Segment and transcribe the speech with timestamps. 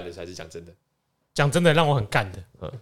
[0.00, 0.72] 干的才是讲真的。
[1.34, 2.42] 讲真的，让我很干的。
[2.62, 2.72] 嗯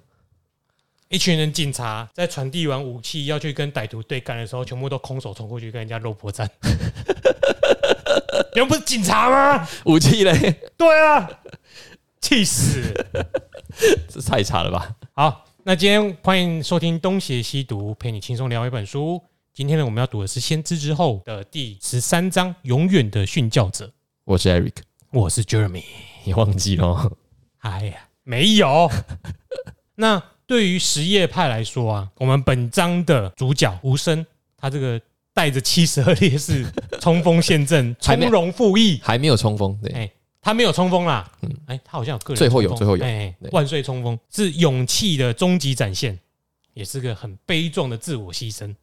[1.10, 6.46] 一群人警察在传递完武器要去跟歹徒对干的时候，全部都空手冲过去跟人家肉搏战。
[8.52, 9.66] 你们不是警察吗？
[9.86, 11.26] 武器嘞，对啊，
[12.20, 12.92] 气死！
[14.06, 14.94] 这太差了吧？
[15.14, 19.18] 好，那今天欢迎收听东邪西毒，陪你轻松聊一本书。
[19.54, 23.86] 今天呢，我们要读的是《先知之后》的第十三章《永远的训教者》。
[24.24, 24.74] 我是 Eric，
[25.10, 25.84] 我是 Jeremy。
[26.24, 27.10] 你忘记了？
[27.60, 28.90] 哎呀，没有。
[29.96, 34.24] 那对于实业派来说啊，我们本章的主角吴声，
[34.56, 35.00] 他这个
[35.32, 36.66] 带着七十二烈士
[37.00, 39.00] 冲锋陷阵， 从容赴义。
[39.02, 40.10] 还没有冲锋，对，哎，
[40.42, 46.18] 他没有冲锋啦，嗯哎，他好像有个人最后有最后有哎对，万岁冲锋是勇气的终极展现，
[46.74, 48.74] 也是个很悲壮的自我牺牲。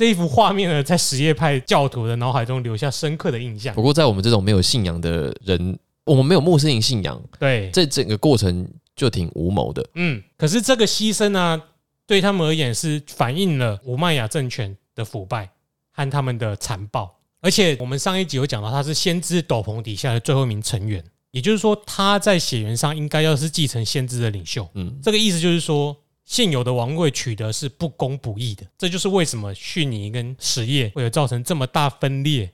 [0.00, 3.82] 这一幅画面呢，在实业派教徒的脑海中留下深刻的印象不。
[3.82, 9.86] 过在我们这种没有信仰的人，我们没有穆斯林信仰，对，这整个过程就挺无谋的。
[9.96, 11.62] 嗯，可是这个牺牲呢，
[12.06, 15.50] 对他们而言是反映了五麦亚政权的腐败
[15.92, 17.14] 和他们的残暴。
[17.42, 24.66] 而且我们上一集有讲到，他是先知斗篷底下的最后一名成员，也就是说，他在血缘上应该要是继承先知的领袖。
[24.72, 25.94] 嗯，这个意思就是说，
[26.30, 28.64] 现有的王位取得是不公不义的。
[28.78, 32.48] 这就是为什么逊尼跟实业会有造成这么大分裂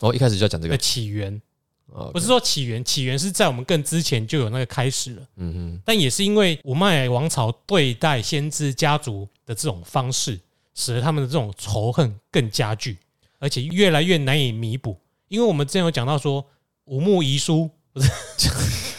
[0.00, 1.40] 哦，一开始就要讲这的个，起源。
[1.86, 5.22] 哦不是，说起源，起源是在我们更之前就有那个开始了。
[5.36, 10.38] 嗯哼，但也是因为五麦王朝对待先知家族的这种方式，
[10.74, 12.98] 使得他们的这种仇恨更加剧，
[13.38, 14.98] 而且越来越难以弥补。
[15.28, 16.46] 因为我们之前有讲到说，
[16.84, 18.10] 五木遗书不是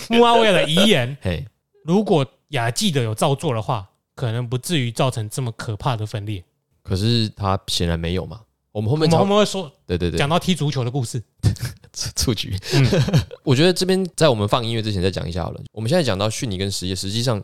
[0.10, 1.46] 穆阿维亚的遗言，嘿，
[1.86, 6.44] 如果雅记的有照做的话，可能不至于造成这么可怕的分裂。
[6.82, 8.42] 可是他显然没有嘛。
[8.72, 11.22] 我们后面我们后面会说对对对讲到踢足球的故事，
[11.94, 12.86] 蹴局，嗯
[13.46, 15.62] 我觉得这边在我们放音乐之前再讲一下好了。
[15.72, 17.42] 我们现在讲到逊尼跟实业，实际上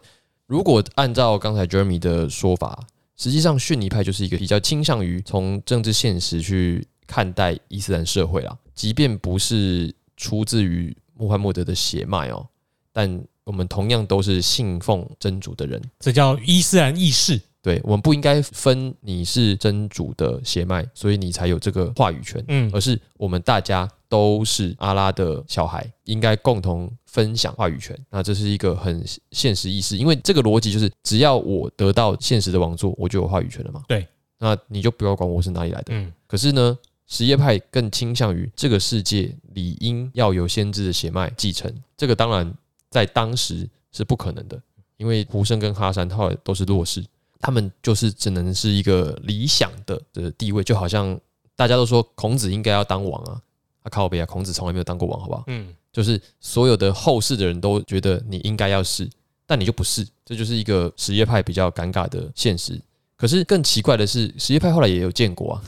[0.48, 2.84] 如果按照刚才 Jeremy 的说法，
[3.16, 12.48] 实际上逊尼派就是一个比较倾向于从政治现实去看待伊斯兰社会啦，即便不是出自于穆罕默德的血脉哦，
[12.92, 15.82] 但我们同样都是信奉真主的人。
[16.00, 17.42] 这叫伊斯兰意识。
[17.64, 22.46] 对，我们不应该分你是真主的血脉，所以你才有这个话语权。
[22.48, 27.98] 嗯而是我们大家都是阿拉的小孩，应该共同分享话语权。
[28.12, 33.82] 那这是一个很现实意识，因为这个逻辑就是，只要我得到现实的王座，我就有话语权了嘛。
[33.88, 34.08] 对，
[34.38, 35.88] 那你就不要管我是哪里来的。
[35.90, 36.78] 嗯，可是呢，
[37.08, 41.74] 什叶派更倾向于这个世界理应要有先知的血脉继承。
[41.98, 42.54] 这个当然
[42.90, 44.62] 在当时是不可能的，
[44.98, 47.04] 因为胡生跟哈山后来都是弱势，
[47.40, 51.20] 他们就是只能是一个理想的的地位，就好像
[51.56, 53.42] 大家都说孔子应该要当王啊，
[53.84, 55.44] 啊靠北啊，孔子从来没有当过王，好不好？
[55.48, 59.10] 嗯，就是所有的后世的人都觉得你应该要是，
[59.46, 62.80] 但你就不是，这就是一个什叶派比较尴尬的现实。
[63.16, 65.64] 可是更奇怪的是，什叶派后来也有建国啊，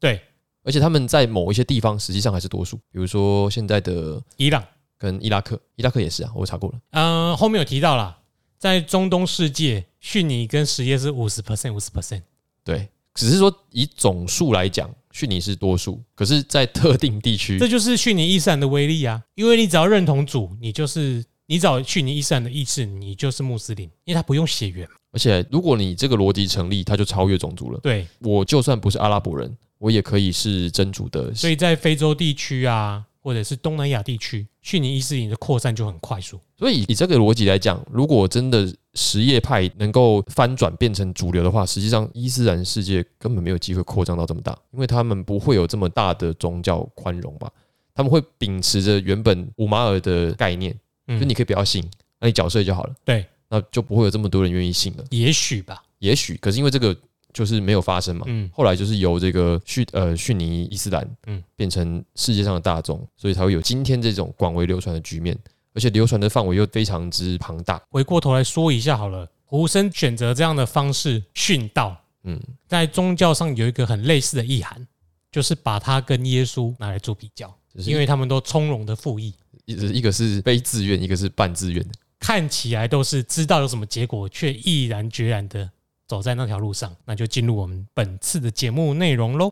[0.00, 0.20] 对，
[0.62, 4.62] 而且他们在某一些地方实际上还是多数，比如说现在的伊朗。
[4.98, 6.80] 跟伊拉克，伊拉克也是啊，我查过了。
[6.92, 8.18] 嗯，后面有提到啦，
[8.58, 12.22] 在中东世界，逊尼跟什叶是五十 percent，五十 percent。
[12.64, 19.22] 对，只是说以总数来讲，逊尼是多数，可是，在特定地区这，就是逊尼伊斯兰的威力啊！
[19.34, 24.86] 因为你只要认同主，你就是你找逊尼伊斯兰的意志，你就是穆斯林，因为他不用血缘。
[25.12, 27.80] 而且如果你这个逻辑成立，它就超越种族了。
[27.80, 31.34] 对，我就算不是阿拉伯人，我也可以是真主的。
[31.34, 36.38] 所以在非洲地区啊，或者是东南亚地区，去年伊斯兰的扩散就很快速。
[36.56, 47.50] 所以以这个逻辑来讲，如果真的什叶派能够翻转变成主流的话，实际上伊斯兰世界根本没有机会扩张到这么大，因为他们不会有这么大的宗教宽容吧？
[47.96, 50.78] 他们会秉持着原本五马尔的概念，就
[51.08, 51.82] 嗯，你可以不要信，
[52.20, 55.04] 那你缴税就好了，对，那就不会有这么多人愿意信了。
[55.10, 55.82] 也许吧。
[55.98, 56.96] 也许，可是因为这个
[57.36, 65.36] 就是没有发生嘛，嗯，后来就是由这个逊呃逊尼伊斯兰，嗯嗯，变成世界上的大众，所以才会有今天这种广为流传的局面，
[65.74, 67.78] 而且流传的范围又非常之庞大。
[67.90, 71.94] 回过头来说一下好了，胡生选择这样的方式殉道，
[72.24, 74.88] 嗯，在宗教上有一个很类似的意涵，
[75.30, 79.34] 就是把他跟耶稣拿来做比较，因为他们都从容的赴义。
[79.66, 81.90] 一一个是非自愿，一个是半自愿的。
[82.18, 85.70] 看起来都是知道有什么结果，却毅然决然的
[86.06, 89.48] 走在那条路上，那就进入我们本次的节目内容喽。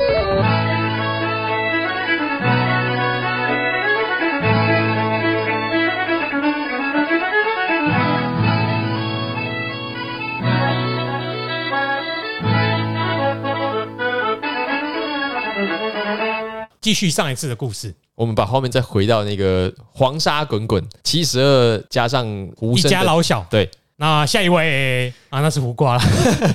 [16.80, 22.24] 继续上一次的故事，我们把画面再回到那个黄沙滚滚，七十二加上
[22.56, 23.44] 胡一生的家老小。
[23.50, 26.02] 对，那下一位啊，那是胡瓜了。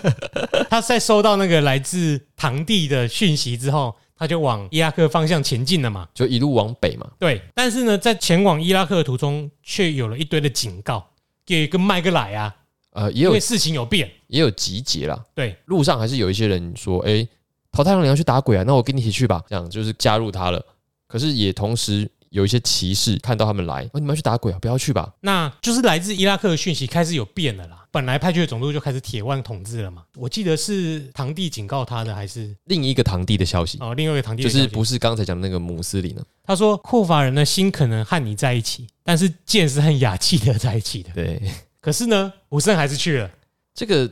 [0.70, 6.08] 他在收到那个来自堂弟的讯息之后，他就往伊拉克方向前进了嘛。
[6.14, 7.10] 就一路往北嘛。
[7.18, 11.12] 对，但是呢，在前往伊拉克的途中，却有了一堆的警告，
[11.46, 12.56] 给个麦个来啊，
[12.92, 14.12] 呃，也有因为事情有变。
[14.28, 17.26] 也有集结啦，对，路上还是有一些人说，哎、
[17.72, 20.64] 桃太郎你要去打鬼啊，那我跟你一起去吧，这样就是加入他了。
[21.08, 25.14] 可是也同时有一些骑士看到他们来，哦，你们要去打鬼啊，不要去吧。
[25.22, 27.86] 那就是来自伊拉克的讯息开始有变了啦。
[27.92, 30.04] 本来派去的总督就开始铁腕统治了嘛。
[30.16, 36.24] 我记得是堂弟警告他的，还是另一个堂弟的消息，哦另外一个堂弟就是的消息不是刚才讲的那个姆斯林呢？
[36.44, 41.10] 他说库法人的心可能和你在一起，但是剑是和雅契德在一起的。
[41.14, 41.42] 对，
[41.81, 43.31] 可是呢，胡生还是去了。
[43.74, 44.08] 这个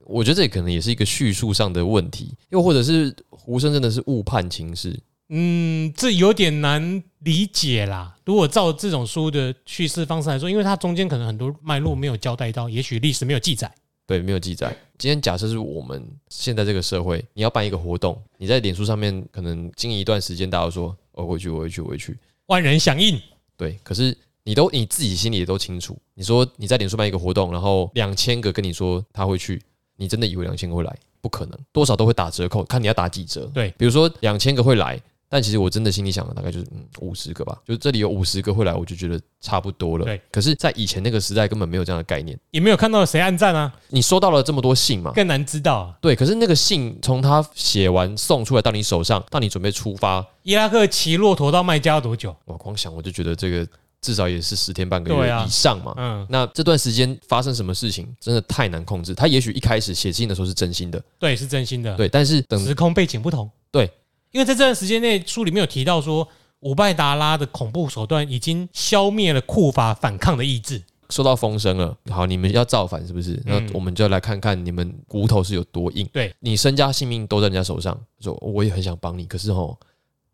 [0.00, 4.98] 我觉得这可能也是一个叙述上的问题，又或者是胡生真的是误判情势。
[5.28, 8.14] 嗯，这有点难理解啦。
[8.24, 13.70] 如果照这种书的叙事方式来说，因为它中间可能很多脉络没有交代到，也许历史没有记载。
[14.06, 14.76] 对，没有记载。
[14.98, 22.18] 今天假设是我们现在这个社会，你要办一个活动，你在脸书上面可能经营一段时间，大家都说哦，我回去，我回去，我会去。
[22.46, 23.18] 万人响应，
[23.56, 29.62] 对，可是你都你自己心里也都清楚，你说你在脸书办一个活动，然后两千个跟你说他会去，
[29.96, 30.94] 你真的以为两千个会来？
[31.22, 33.50] 不可能，多少都会打折扣，看你要打几折。
[33.54, 35.00] 对，比如说两千个会来，
[35.34, 40.04] 但其实我真的心里想的大概就是嗯五十个吧，就是这里有五十个会来，我就觉得差不多了。
[40.04, 42.38] 对，可是，在以前那个时代根本没有这样的概念。
[42.52, 45.10] 也没有看到谁按赞啊，你收到了这么多信嘛？
[45.12, 45.94] 更难知道啊。
[46.00, 52.32] 对，可是那个信从他写完送出来到你手上，到你准备出发，伊拉克骑骆驼到麦加要多久？
[52.44, 53.66] 我光想我就觉得这个
[54.00, 55.94] 至少也是十天半个月以上嘛。
[55.96, 59.12] 嗯，那这段时间发生什么事情，真的太难控制。
[59.16, 61.96] 他也许一开始写信的时候是真心的，对，是真心的。
[61.96, 63.50] 对，但是等时空背景不同。
[63.72, 63.90] 对，
[64.34, 66.28] 因为在这段时间内，书里面有提到说，
[66.58, 70.82] 伍拜达拉的恐怖手段已经消灭了库法反抗的意志。
[71.08, 73.40] 收到风声了，好，你们要造反是不是？
[73.46, 76.04] 那嗯我们就来看看你们骨头是有多硬。
[76.12, 79.78] 对你身家性命都在人家手上，说我也很想帮你，可是哦，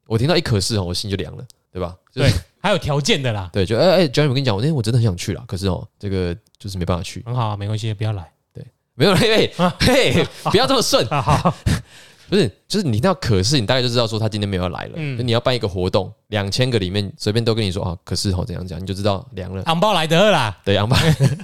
[0.07, 1.95] 我听到一可是哦，我心就凉了，对吧？
[2.11, 8.33] 就是对，还有条件的啦，对，就哎哎，Johnny，我跟你讲，我那天我真的很想去啦，可是哦，这个就是没办法去，很好啊，没关系，不要来
[8.95, 11.23] 没有嘿啊嘿，嘿不要这么顺， 啊。
[11.23, 11.55] 好，
[12.31, 14.93] 不是，就是你听到可是，你大概就知道说他今天没有要来了。
[14.97, 19.63] 嗯就你要办一个活动，两千个里面随便都跟你说啊，可是哦怎样讲，你就知道凉了。
[19.65, 20.57] 昂包来得啦。
[20.65, 20.97] 对，杨八，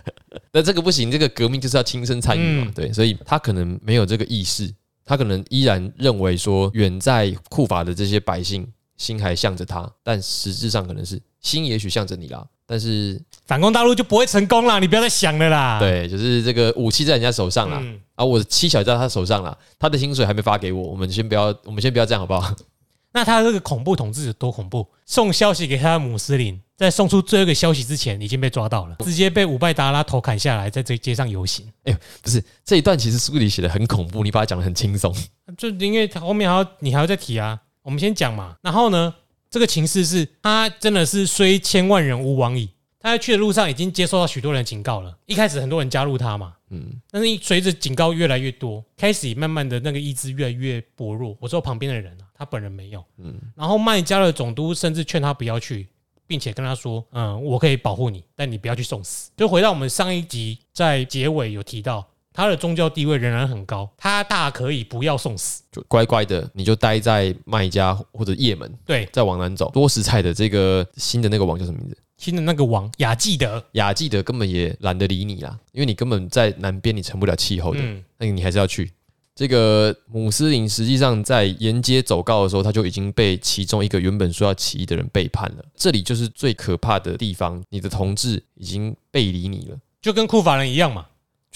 [0.53, 2.65] 那这个不行，这个革命就是要亲身参与嘛。
[2.69, 4.73] 嗯对，所以他可能没有这个意识，
[5.05, 8.67] 他可能依然认为说远在库法的这些百姓
[8.97, 17.79] 心还向着他，但实质上可能是心也许向着你啦，但是反攻大陆就不会成功啦，你不要再想了啦。，对，就是这个武器在人家手上啦。
[17.81, 22.55] 嗯，啊，我的妻小在他手上啦，他的薪水还没发给我，我们先不要，我们先不要这样好不好？
[23.13, 24.87] 那他这个恐怖统治有多恐怖？
[25.07, 31.65] 送消息给他的姆斯林，在送出最后一个消息之前，已经被抓到了，直接被五拜达拉头砍下来，在这街上游行。
[31.85, 35.15] 哎不是这一段其实书里写的很恐怖，你把它讲的很轻松。
[35.57, 38.57] 就因为他后面还要你还要再提啊，我们先讲嘛。
[38.61, 39.15] 然后呢，
[39.49, 42.69] 这个情势是他真的是虽千万人吾往矣，
[43.07, 45.17] 他在去的路上已经接受到许多人的警告了。
[45.27, 51.37] 一开始很多人加入他嘛，嗯，但是随着警告越来越多，开始慢慢的那个意志越来越薄弱。
[51.39, 53.05] 我说旁边的人啊，他本人没有。
[53.19, 55.87] 嗯然后麦加的总督甚至劝他不要去，
[56.27, 62.05] 并且跟他说：“嗯，我可以保护你，但你不要去送死。”就回到我们上一集在结尾有提到，
[62.37, 65.63] 他的宗教地位仍然很高，他大可以不要送死。
[65.73, 69.71] 就乖乖的，你就待在麦家或者也门，对，再往南走。
[69.71, 71.97] 多时菜的这个新的那个王叫什么名字？
[72.19, 78.91] 新的那个王雅纪德，雅纪德根本也懒得理你啦，因为你根本在南边你成不了气候的，嗯，那你还是要去。
[79.35, 85.65] 这个姆斯林实际上在沿街走告的时候，他就已经被其中一个原本说要起义的人背叛了。
[85.77, 91.05] 这里就是最可怕的地方，你的同志已经背离你了，就跟库法人一样嘛。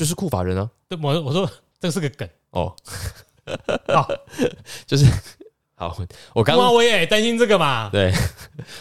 [0.01, 0.67] 就是库法人啊。
[0.89, 1.47] 对，我我说
[1.79, 2.27] 这是个梗。
[2.53, 2.75] 哦，
[3.89, 4.09] 好，
[4.87, 5.05] 就是
[5.75, 5.95] 好，
[6.33, 7.91] 我刚刚，我也担心这个嘛。
[7.91, 8.11] 对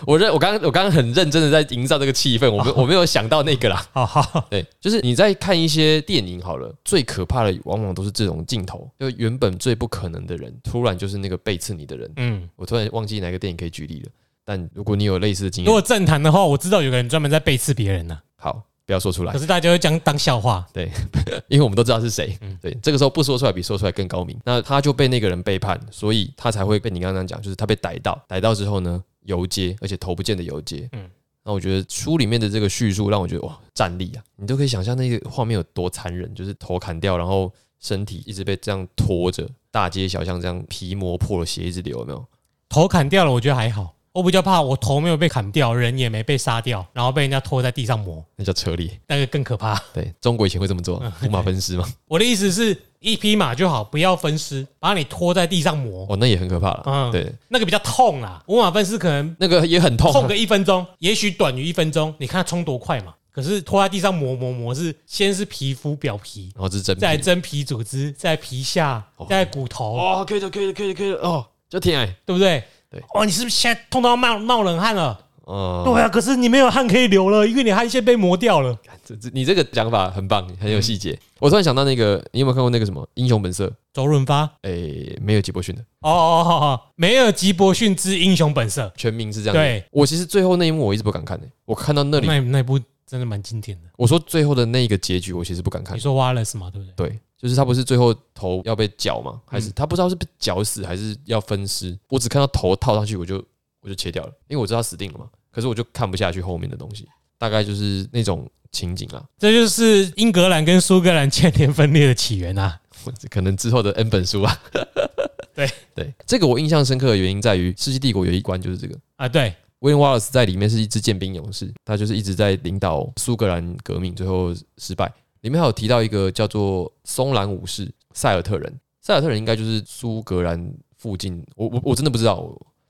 [0.08, 3.86] 我认我刚我刚刚很认真的在营造这个气氛，我没我没有想到那个啦。
[3.92, 12.10] 好好，对，就是你在看一些电影好了，最可怕的往往都是这种镜头，就原本最不可能的人，突然就是那个背刺你的人。
[12.16, 14.10] 嗯，我突然忘记哪个电影可以举例了，
[14.46, 20.68] 但如果你有类似的经如果验，政坛的话，我知道有个人专门在背刺别人呢，好，不要说出来可，是大家会将当笑话。
[20.74, 20.90] 对
[21.48, 22.58] 因为我们都知道是谁嗯。
[22.60, 24.36] 对，这个时候不说出来比说出来更高明。
[24.44, 30.90] 那他就被那个人背叛，所以他才会被你刚刚讲，就是他被逮到，逮到之后呢，游街，而且头不见的游街。
[30.94, 31.10] 嗯嗯，
[31.44, 42.26] 那我觉得书里面的这个叙述让我觉得哇，战力啊，你都可以想象那个画面有多残忍，就是头砍掉，然后身体一直被这样拖着，大街小巷这样皮磨破了，血一直流，有没有？
[42.68, 43.94] 头砍掉了，我觉得还好。
[44.12, 48.90] 我比较怕我头没有被砍掉，人也没被杀掉，然后被人家拖在地上磨，那叫车裂。
[49.08, 49.80] 那个更可怕。
[49.94, 51.88] 对，中国以前会这么做，五马分尸嘛。
[52.08, 56.84] 我的意思是一匹马就好，不要分尸，把你拖在地上磨，哦，那也很可怕了。
[56.86, 58.44] 嗯对，那个比较痛啦。
[58.48, 60.14] 五马分尸可能那个也很痛啊。
[60.14, 63.14] 痛个一分钟，也许短于一分钟，你看它冲多快嘛。
[63.32, 71.16] 可是拖在地上磨磨磨是先是皮肤表皮，然后是真皮再真皮组织，在皮下，在骨头，哦，可以的，可以的，可以的，可以的。
[71.20, 72.06] 哦，就挺矮。
[72.26, 72.62] 对不对？
[72.90, 73.02] 对。
[73.14, 75.20] 哇，你是不是现在痛到冒冒冷汗了？
[75.46, 78.78] 哦，对啊，可是你没有汗可以流了，因为你汗腺被磨掉了。
[79.04, 81.18] 这这你这个讲法很棒，很有细节。
[81.40, 83.66] 我突然想到那个，你有没有看过那个什么《英雄本色》？
[83.92, 89.56] 周润发，诶，没有吉伯逊的，哦哦哦哦，梅尔吉伯逊之英雄本色，全名是这样。
[89.56, 93.90] 对，我其实最后那一幕我一直不敢看的，我看到那里，那那部真的蛮经典的。
[93.98, 96.00] 我说最后的那一个结局，我其实不敢看你。
[96.00, 97.08] 说 Wallace 嘛，对不对？
[97.08, 99.40] 对，就是他不是最后头要被绞吗？
[99.48, 101.98] 还是他不知道是被绞死还是要分尸？
[102.10, 103.44] 我只看到头套上去，我就
[103.82, 105.26] 我就切掉了，因为我知道死定了嘛。
[105.50, 109.24] 可是我就看不下去后面的东西，大概就是那种情景啊。
[109.38, 112.80] 这就是英格兰跟苏格兰千年分裂的起源啊！
[113.32, 114.62] 可能之后的 N 本书啊。
[115.56, 118.96] 对对，这个我印象深刻的原因在于《世纪帝国》有一关就是这个。
[119.16, 125.12] 啊，对，威廉·瓦勒斯在里面是一支剑兵勇士，他就是一直在领导苏格兰革命，最后失败。
[125.42, 132.44] 里面还有提到一个叫做松兰武士塞尔特人，塞尔特人应该就是苏格兰附近，我我我真的不知道，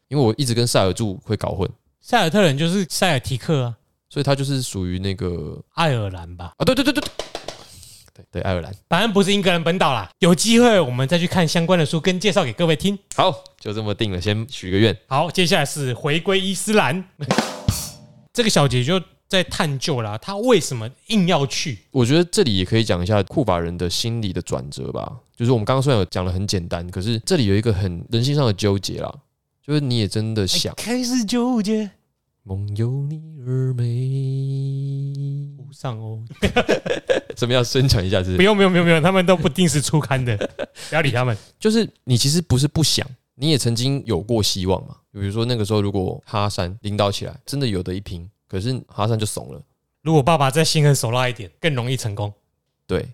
[0.07, 1.69] 因为我一直跟塞尔柱会搞混，
[2.01, 3.75] 塞尔特人就是塞尔提克啊，
[4.09, 6.53] 所以他就是属于那个爱尔兰吧？
[6.57, 7.11] 啊，对对对对对，
[8.15, 8.73] 对对爱尔兰。
[8.87, 10.09] 反正不是英格兰本岛啦。
[10.19, 12.97] 有机会我们再去看相关的书，跟介绍给各位听。
[13.15, 14.97] 好，就这么定了，先许个愿。
[15.07, 17.03] 好，接下来是回归伊斯兰。
[18.33, 18.99] 这个小姐就
[19.29, 21.77] 在探究啦，他为什么硬要去？
[21.91, 25.19] 我觉得这里也可以讲一下库法人的心理的转折吧。
[25.37, 29.13] 就是我们刚刚虽然有讲的很简单，可是这里有一个很人性上的纠结啦。
[29.61, 31.91] 就是你也真的想，开始纠结，
[32.41, 33.83] 梦有你而美。
[35.63, 36.25] 不上哦。
[37.37, 38.23] 怎么样宣传一下？
[38.23, 40.35] 是不用不用不用不用，他们都不定时出刊的，
[40.89, 41.37] 不要理他们。
[41.59, 44.95] 就是你其实不是不想，你也曾经有过希望嘛。
[45.13, 49.61] 比如说那个时候，如果哈山领导起来，真的有的一拼，可是哈桑就怂了。
[50.01, 52.33] 如果爸爸再心狠手辣一点，更容易成功。
[52.87, 53.07] 对，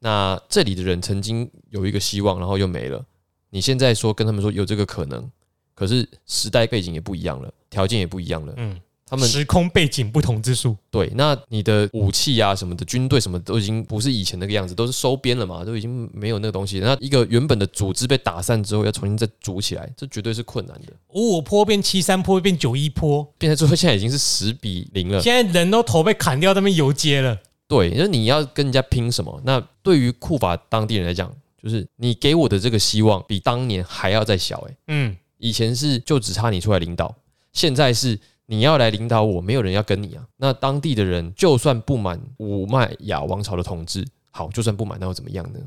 [0.00, 3.04] 那这里的人曾经有一个希望，然后又没了。
[3.50, 5.30] 你现在说跟他们说有这个可能，
[5.74, 8.52] 可是时代背景也不一样了，条件也不一样了。
[8.56, 8.80] 嗯，
[9.14, 10.76] 他们时空背景不同之处。
[10.90, 16.80] 对，那你的武器啊什么的，军队什么都已经不是以前那个样子，都是收编了嘛，都已经没有那个东西。
[16.80, 20.92] 那一个原本的组织被打散之后，要重新再组起来，这绝对是困难的。
[21.14, 25.20] 五五坡变七三坡变九一坡，变成最后现在已经是十比零了。
[25.20, 27.38] 现在人都头被砍掉，那边游街了。
[27.66, 29.40] 对，就是你要跟人家拼什么？
[29.44, 34.76] 那对于库法当地人来讲，就是你给我的这个希望比当年还要再小、欸。
[34.88, 37.14] 嗯，以前是就只差你出来领导，
[37.52, 40.26] 现在是你要来领导我，没有人要跟你啊。
[40.36, 45.58] 那当地的人就算不满五麦亚王朝的统治，好，就算不满，那又怎么样呢？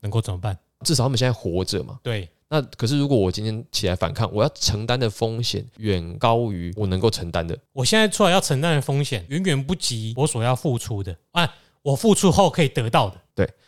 [0.00, 0.56] 能够怎么办？
[0.84, 1.98] 至少他们现在活着嘛。
[2.02, 7.56] 对，那可是如果我今天起来反抗，我要承担的风险远高于我能够承担的。
[7.72, 11.16] 我现在出来要承担的风险，远远不及我所要付出的。
[11.32, 11.48] 啊，
[11.82, 13.20] 我付出后可以得到的。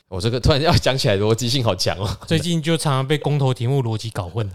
[0.08, 2.08] 我这个突然要讲起来，逻辑性好强哦。
[2.26, 4.48] 最近就常常被公投题目逻辑搞混，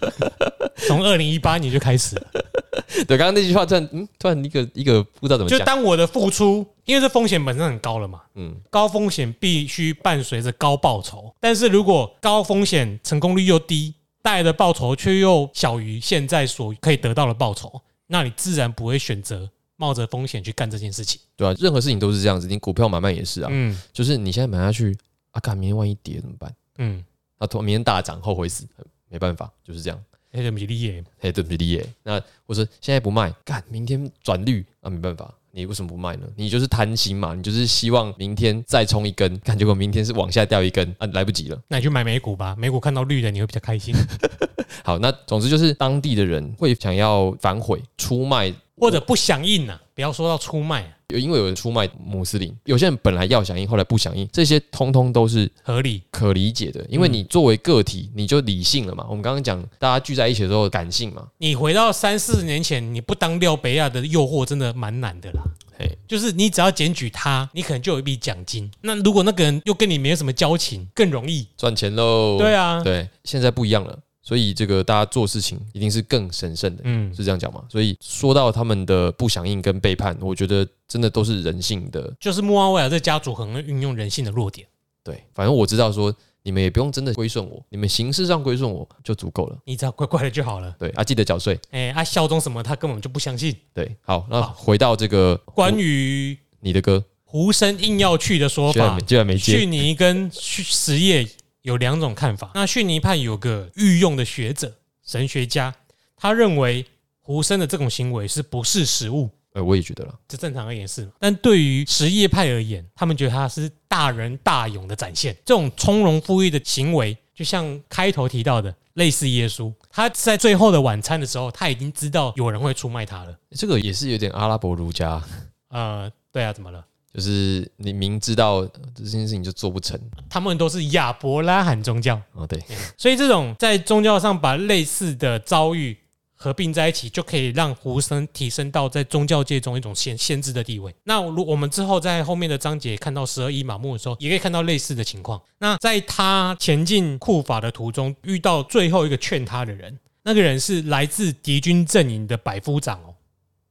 [0.88, 2.28] 从二零一八年就开始了。
[3.08, 5.60] 对，刚刚那句话突然，嗯，突然一个一个不知道怎么讲。
[5.60, 11.34] 就当我的付出，因为这风险本身很高了嘛，嗯，高风险必须伴随着高报酬。
[11.40, 13.94] 但是如果高风险成功率又低，
[14.24, 21.20] 带来的报酬却又小于现在所可以得到的报酬，那你自然不会选择冒着风险去干这件事情。
[21.36, 24.96] 对啊，任何事情都是这样子，你股票买卖也是啊，嗯就是你现在买下去，
[25.34, 26.56] 啊，干明天万一跌怎么办？
[26.78, 27.04] 嗯，
[27.38, 28.66] 啊，突然明天大涨，后悔死，
[29.10, 30.04] 没办法，就是这样。
[30.32, 31.88] 那对不起，你也嘿，对不起，耶。
[32.02, 36.28] 那我说现在不卖，干明天转绿啊，没办法，你为什么不卖呢？
[36.36, 41.62] 你就是贪心嘛，你就是希望明天再冲一根，看结果明天是往下掉一根啊，来不及了。
[41.68, 43.94] 那你去买美股吧，美股看到绿的你会比较开心，
[44.84, 56.02] 好，那总之就是当地的人会想要反悔出卖，或者不响应呐、不要说到出卖、因为有人出卖穆斯林，有些人本来要响应，后来不响应，这些通通都是合理。
[56.12, 59.06] 可理解的，因为你作为个体，你就理性了嘛。
[59.10, 65.42] 我们刚刚讲，大家聚在一起的时候，感性嘛，你回到三四年前，你不当廖北亚的诱惑真的蛮难的啦。
[65.78, 68.70] 嘿，就是你只要检举他，你可能就有一笔奖金。
[68.82, 71.48] 那如果那个人又跟你没有什么交情，更容易。
[71.58, 72.38] 赚钱喽。
[72.38, 77.66] 对啊，对，现在不一样了，所以这个大家做事情一定是更审慎的，嗯，是这样讲吗？
[77.70, 82.12] 所以说到他们的不响应跟背叛，我觉得真的都是人性的。
[82.20, 84.66] 就是穆阿维尔这家族很会运用人性的弱点。
[85.04, 89.58] 对，反正我知道说你们也不用真的归顺我，你们形式上归顺我就足够了。
[89.66, 90.74] 你只要乖乖的就好了。
[90.80, 91.60] 对啊，记得缴税。
[91.72, 93.54] 哎，啊，效忠什么他根本就不相信。
[93.74, 99.58] 对，好，那回到这个关于你的歌，胡生硬要去的说法，居然没接。
[99.58, 101.28] 逊尼跟实业
[101.64, 102.52] 有两种看法。
[102.54, 104.72] 那逊尼派有个御用的学者、
[105.04, 105.74] 神学家，
[106.16, 106.86] 他认为
[107.22, 109.30] 胡生的这种行为是不是实物。
[109.54, 111.08] 呃，我也觉得了，这正常而言是。
[111.20, 115.36] 但对于实业派而言，他们觉得他是大仁大勇的展现。
[115.46, 123.38] 这种从容赴义的行为，就像开头提到的，类似耶稣，他在最后的晚餐的时候，他已经知道有人会出卖他了。
[123.52, 125.22] 这个也是有点阿拉伯儒家。
[125.70, 126.84] 呃，对啊，怎么了？
[127.14, 128.66] 就是你明知道
[128.96, 130.00] 这件事情就做不成。
[130.30, 132.20] 他们都是亚伯拉罕宗教。
[132.34, 132.62] 哦，对。
[132.98, 135.98] 所以这种在宗教上把类似的遭遇。
[136.36, 140.94] 合并在一起，就可以让胡生提升到在宗教界中一种先先知的地位。
[141.06, 145.42] 那如我们之后在后面的章节看到十二伊玛目的时候，也可以看到类似的情况。
[145.60, 153.16] 那在他前进库法的途中，遇到最后一个劝他的人，那个人是来自敌军阵营的百夫长哦。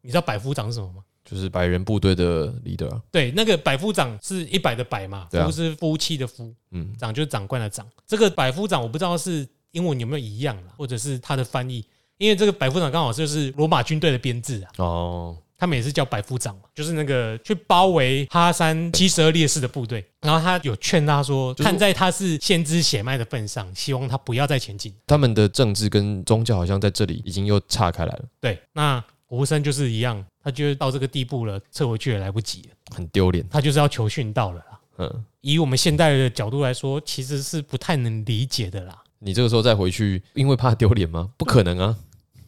[0.00, 1.02] 你知道百夫长是什么吗？
[1.32, 3.00] 就是百人部队的 leader。
[3.10, 7.86] 对，那个百夫长是一百的百嘛，夫是夫妻的夫，嗯，长就是长官的长。
[8.06, 11.84] 这个百夫长我不知道是英文有没有一样或者是他的翻译。
[12.18, 24.94] 因为这个百夫长刚好就是罗马军队的编制啊，哦，他们也是叫百夫长嘛，就是那个去包围哈山七十二烈士的部队，然后他有劝他说，看在他是先知血脉的份上，希望他不要再前进。
[25.04, 28.24] 他们的政治跟宗教好像在这里已经又岔开来了。
[28.40, 33.42] 对，那胡生就是一样，他觉得到这个地步了，撤回去也来不及了，很丢脸。
[33.50, 34.78] 他就是要求训到了啦。
[34.98, 38.94] 嗯，以我们现代的角度来说，其实是不太能理解的啦。
[39.20, 41.30] 你这个时候再回去，因为怕丢脸吗？
[41.38, 41.96] 不可能啊。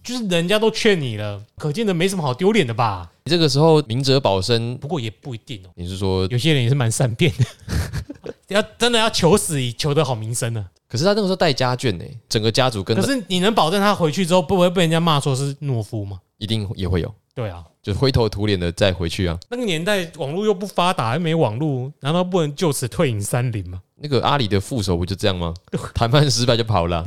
[0.02, 3.10] 就是人家都劝你了，可见的没什么好丢脸的吧？
[3.24, 5.70] 你这个时候明哲保身，不过也不一定哦。
[5.76, 10.66] 你是说有些人也是蛮善变的， 要真的要求死以求得好名声呢？
[10.86, 12.94] 可是他那个时候带家眷呢，整个家族跟……
[12.94, 16.20] 可是你能保证他回去之后不会被人家骂说是懦夫吗？
[16.44, 17.12] 一定也会有。
[17.34, 19.36] 对啊，就灰头土脸的再回去啊。
[19.50, 23.82] 那个年代网络又不发达，又没网络，难道不能就此退隐山林吗？
[23.96, 25.52] 那个阿里的副手不就这样吗？
[25.94, 27.02] 谈判失败就跑了，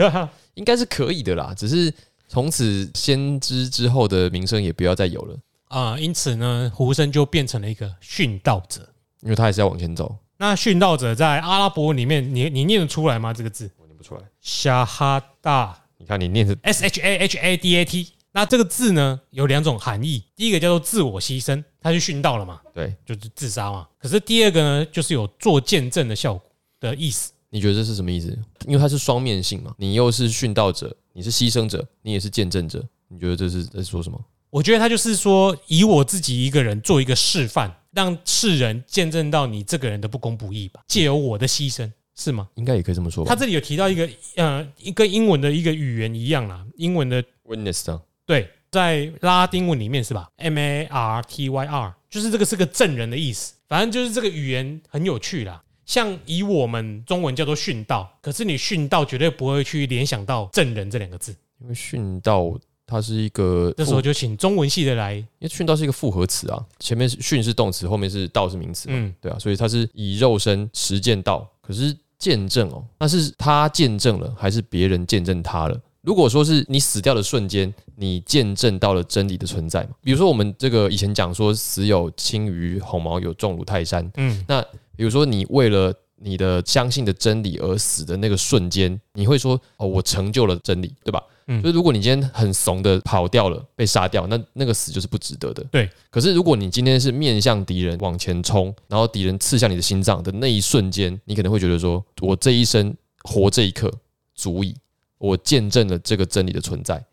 [0.56, 1.94] 应该是可以的啦，只是。
[2.30, 5.38] 从此，先知之后的名声也不要再有了
[5.70, 5.98] 啊！
[5.98, 8.82] 因此呢，胡生就变成了一个殉道者，
[9.22, 10.14] 因为他还是要往前走。
[10.36, 13.32] 那殉道者在阿拉伯里面，你你念得出来吗？
[13.32, 14.22] 这个字我念不出来。
[14.42, 18.08] 沙哈达，你看你念的 S H A H A D A T。
[18.38, 20.24] 那这个字呢，有两种含义。
[20.36, 22.62] 第一个叫做自我牺牲，他去殉道了嘛？
[22.72, 23.88] 对，就是自杀嘛。
[23.98, 26.48] 可是第二个呢，就是有做见证的效果
[26.80, 27.32] 的意思。
[27.50, 28.38] 你觉得这是什么意思？
[28.68, 30.96] 因为它是双面性嘛，你又是殉道者。
[31.14, 32.88] 你是牺牲者，你也是见证者。
[33.08, 34.24] 你觉得这是在说什么？
[34.52, 40.84] 我觉得他就是说，以我自己一个人做一个示范，让世人见证到你这个人的不公不义吧。
[40.88, 42.48] 借由我的牺牲，是吗？
[42.54, 43.26] 应该也可以这么说。
[43.26, 47.82] 他这里有提到一个，呃，一个英文的一个语言一样啦，英文的 witness
[48.28, 53.54] 对，在拉丁文里面是吧？M A R T Y R，就是这个是个证人的意思。
[53.68, 55.64] 反正就是这个语言很有趣啦。
[55.86, 62.54] 像以我们中文叫做殉道，可是你殉道绝对不会去联想到证人这两个字，因为殉道
[62.86, 75.80] 它是一个，这时候就请中文系的来，因为殉道是一个复合词啊，前面是殉是动词，后面是道是名词，嗯，对啊，所以它是以肉身实践道，可是见证哦，那是他见证了，还是别人见证他了？
[76.02, 79.90] 如果说是你死掉的瞬间，你见证到了真理的存在嘛？
[80.02, 84.64] 比如说我们这个以前讲说，死有轻于鸿毛，有重如泰山，嗯，那。
[84.98, 95.64] 比如说，你为了你的相信的真理而死的那个瞬间，你会说：“哦，我成就了真理，对吧？”嗯，就是如果你今天很怂的跑掉了，被杀掉，那那个死就是不值得的。
[95.66, 95.88] 对。
[96.10, 103.94] 可是如果你今天是面向敌人往前冲，然后敌人刺向你的心脏的那一瞬间，你可能会觉得说：“我这一生活这一刻
[104.34, 104.74] 足以，
[105.18, 107.04] 我见证了这个真理的存在。”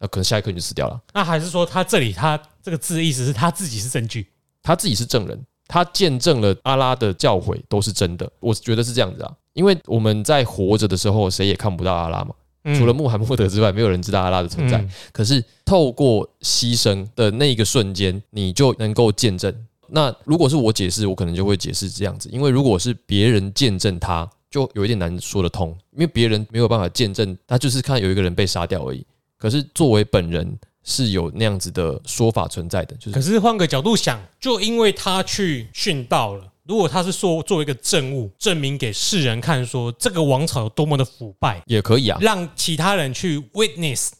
[0.00, 1.00] 那可能下一刻你就死掉了。
[1.12, 4.26] 那还是说他这里他这个字的意思是他自己是证据，
[4.62, 5.40] 他自己是证人。
[5.66, 12.34] 他见证了阿拉的教诲都是真的，我觉得是这样子啊，因为我们在活着的时候，谁也看不到阿拉嘛，
[12.76, 14.86] 除了穆罕默德之外，没有人知道阿拉的存在。
[15.10, 19.54] 可是透过牺牲的那一个瞬间，你就能够见证。
[19.88, 29.04] 那如果是我解释，我可能就会解释这样子，因为如果是别人见证，他就有一点难说得通，因为别人没有办法见证，他就是看有一个人被杀掉而已。
[29.36, 30.56] 可是作为本人。
[30.86, 33.12] 是有那样子的说法存在的，就是。
[33.12, 44.10] 可是换个角度想，就因为他去殉道了，如果他是说作为一个证物，证明给世人看，说这个王朝有多么的腐败，也可以啊，让其他人去 witness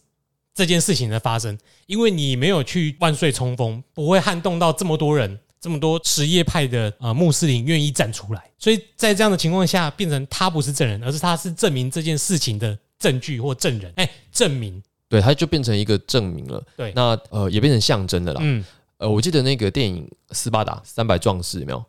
[0.55, 1.59] 这件事情的发生。
[1.85, 14.83] 因为你没有去万岁冲锋，不会撼动到这么多人，这么多什叶派的呃穆斯林愿意站出来，所以在这样的情况下，变成他不是证人，而是他是证明这件事情的证据或证人，哎，证明。
[15.09, 16.62] 对，他就变成一个证明了。
[16.77, 16.92] 对。
[16.94, 18.42] 那呃也变成象征的啦。
[18.44, 18.62] 嗯，
[18.98, 21.83] 呃，我记得那个电影《斯巴达三百壮士》有没有？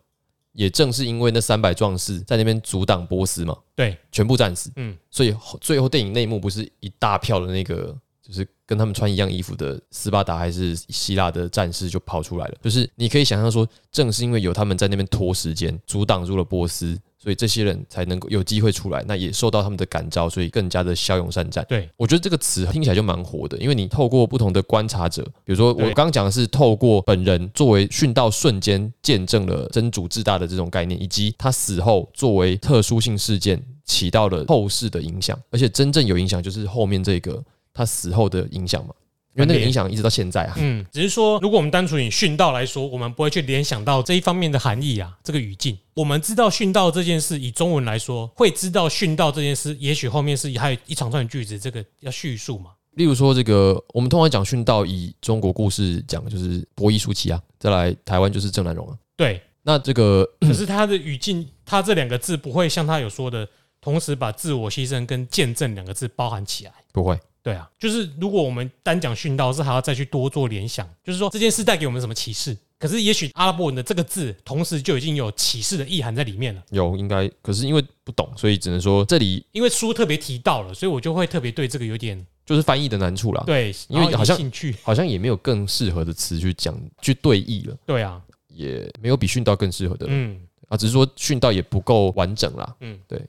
[0.52, 12.54] 也正是因为那三百壮士在那边阻挡波斯嘛，对，全部战死，嗯，所以最后电影内幕不是一大票的那个，就是跟他们穿一样衣服的斯巴达还是希腊的战士就跑出来了。
[12.62, 19.04] 就是你可以想象说，正是因为有他们在那边拖时间，阻挡住了波斯，所以这些人才能够有机会出来。
[19.06, 21.64] 那也受到他们的感召，所以更加的骁勇善战。
[21.68, 37.42] 对，我觉得这个词听起来就蛮火的，因为你透过不同的观察者，比如说我刚刚讲的是透过本人作为殉道瞬间见证了真主至大的这种概念，以及他死后作为特殊性事件起到了后世的影响，而且真正有影响就是后面这个
[37.76, 38.94] 他死后的影响嘛，
[39.34, 40.54] 因为那个影响一直到现在啊。
[40.56, 45.78] 嗯，只是说，如果我们单纯以殉道来说，我们不会去联想到这一方面的含义啊，这个语境。
[45.92, 52.70] 我们知道殉道这件事，以中文来说，会知道殉道这件事，也许后面是还有一长串的句子，这个要叙述嘛。
[52.92, 58.96] 例如说，这个我们通常讲殉道，以中国故事讲就是伯夷叔齐啊，再来台湾就是郑南荣啊。
[59.16, 63.46] 对，那这个 可是他的语境，他这两个字不会像他有说的，
[63.82, 66.72] 同时把自我牺牲跟见证两个字包含起来。
[66.90, 72.56] 不会，对啊，就是如果我们单讲殉道，是还要再去多做联想，就是说这件事带给我们什么启示。
[72.76, 76.60] 可是也许阿拉伯文的这个字，同时就已经有启示的意涵在里面了。
[76.70, 83.44] 有应该，可是因为不懂，所以只能说这里因为书特别提到了，所以我就会特别对这个有点就是翻译的难处啦。
[83.46, 84.74] 对，因为好像有兴趣。
[84.82, 92.74] 好像也没有更适合的词去讲去对译了，对啊，也没有比训道更适合的了嗯啊，只是说训道也不够完整啦。
[92.80, 93.22] 嗯，对。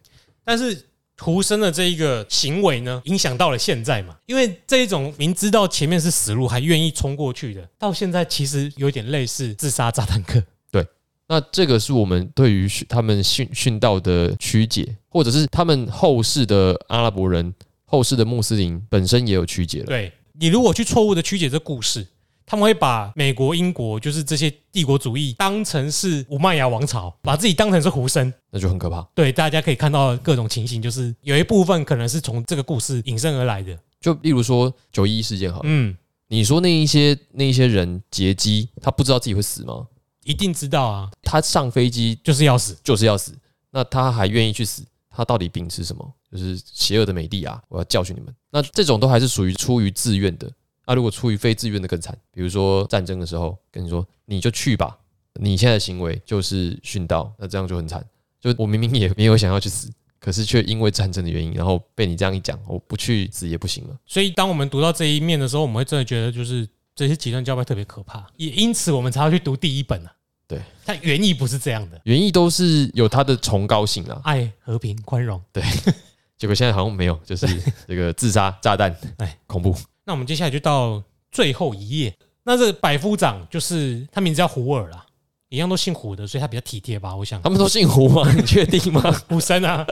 [0.44, 0.84] 但是
[1.20, 4.16] 胡生的这一个行为呢，影响到了现在嘛？
[4.28, 10.42] 因为这一种明知道前面是死路还愿意冲过去的，到现在其实有点类似自杀炸弹客。
[10.72, 10.86] 对
[11.28, 17.54] 那这个是我们对于他们殉殉道的曲解，或者是他们后世的阿拉伯人、
[17.86, 19.86] 后世的穆斯林本身也有曲解了。
[19.86, 22.06] 对你如果去错误的曲解这故事，
[22.50, 28.34] 他们会把美国、英国就是这些帝国主义当成是五迈亚王朝，把自己当成是胡生。
[28.50, 29.02] 那就很可怕。
[29.14, 33.78] 对，大家可以看到各种情形，就是有一部分可能是从这个故事引申而来的。
[34.00, 35.94] 就例如说九一一事件好了，嗯，
[36.30, 39.86] 你说那一些那一些人劫机，他不知道自己会死吗？
[40.24, 42.78] 一定知道啊，他上飞机就是要死。
[42.82, 43.38] 就是要死，
[43.72, 46.14] 那他还愿意去死，他到底秉持什么？
[46.32, 47.62] 就是邪恶的美帝啊！
[47.70, 48.34] 我要教训你们。
[48.52, 50.50] 那这种都还是属于出于自愿的。
[50.88, 54.98] 那如果出于非自愿的更惨，比如说战争的时候，跟你说你就去吧，
[55.34, 58.04] 你现在的行为就是殉道，那这样就很惨。
[58.40, 63.98] 就我明明也没有想要去死，可是却因为战争的原因，然后被你这样一讲，我不去死也不行了。
[64.06, 70.14] 所以，当我们读到这一面的时候，我们会真的觉得，就是这些极端教派特别可怕，也因此我们才要去读第一本啊。
[70.48, 75.42] 对，它原意不是这样的，原意都是有它的崇高性啊，爱、和平、宽容。
[75.52, 75.62] 对
[76.38, 77.46] 结果现在好像没有，就是
[77.88, 79.76] 这个自杀炸弹，哎哎，恐怖。
[80.08, 82.16] 那我们接下来就到最后一页。
[82.44, 85.06] 那这百夫长就是他名字叫胡尔啦，
[85.50, 87.14] 一样都姓胡的，所以他比较体贴吧？
[87.14, 88.24] 我想他们都姓胡吗？
[88.34, 89.02] 你确定吗？
[89.28, 89.86] 胡生啊，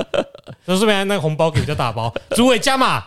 [0.66, 3.04] 说顺便那个红包给比较大包，主委加码。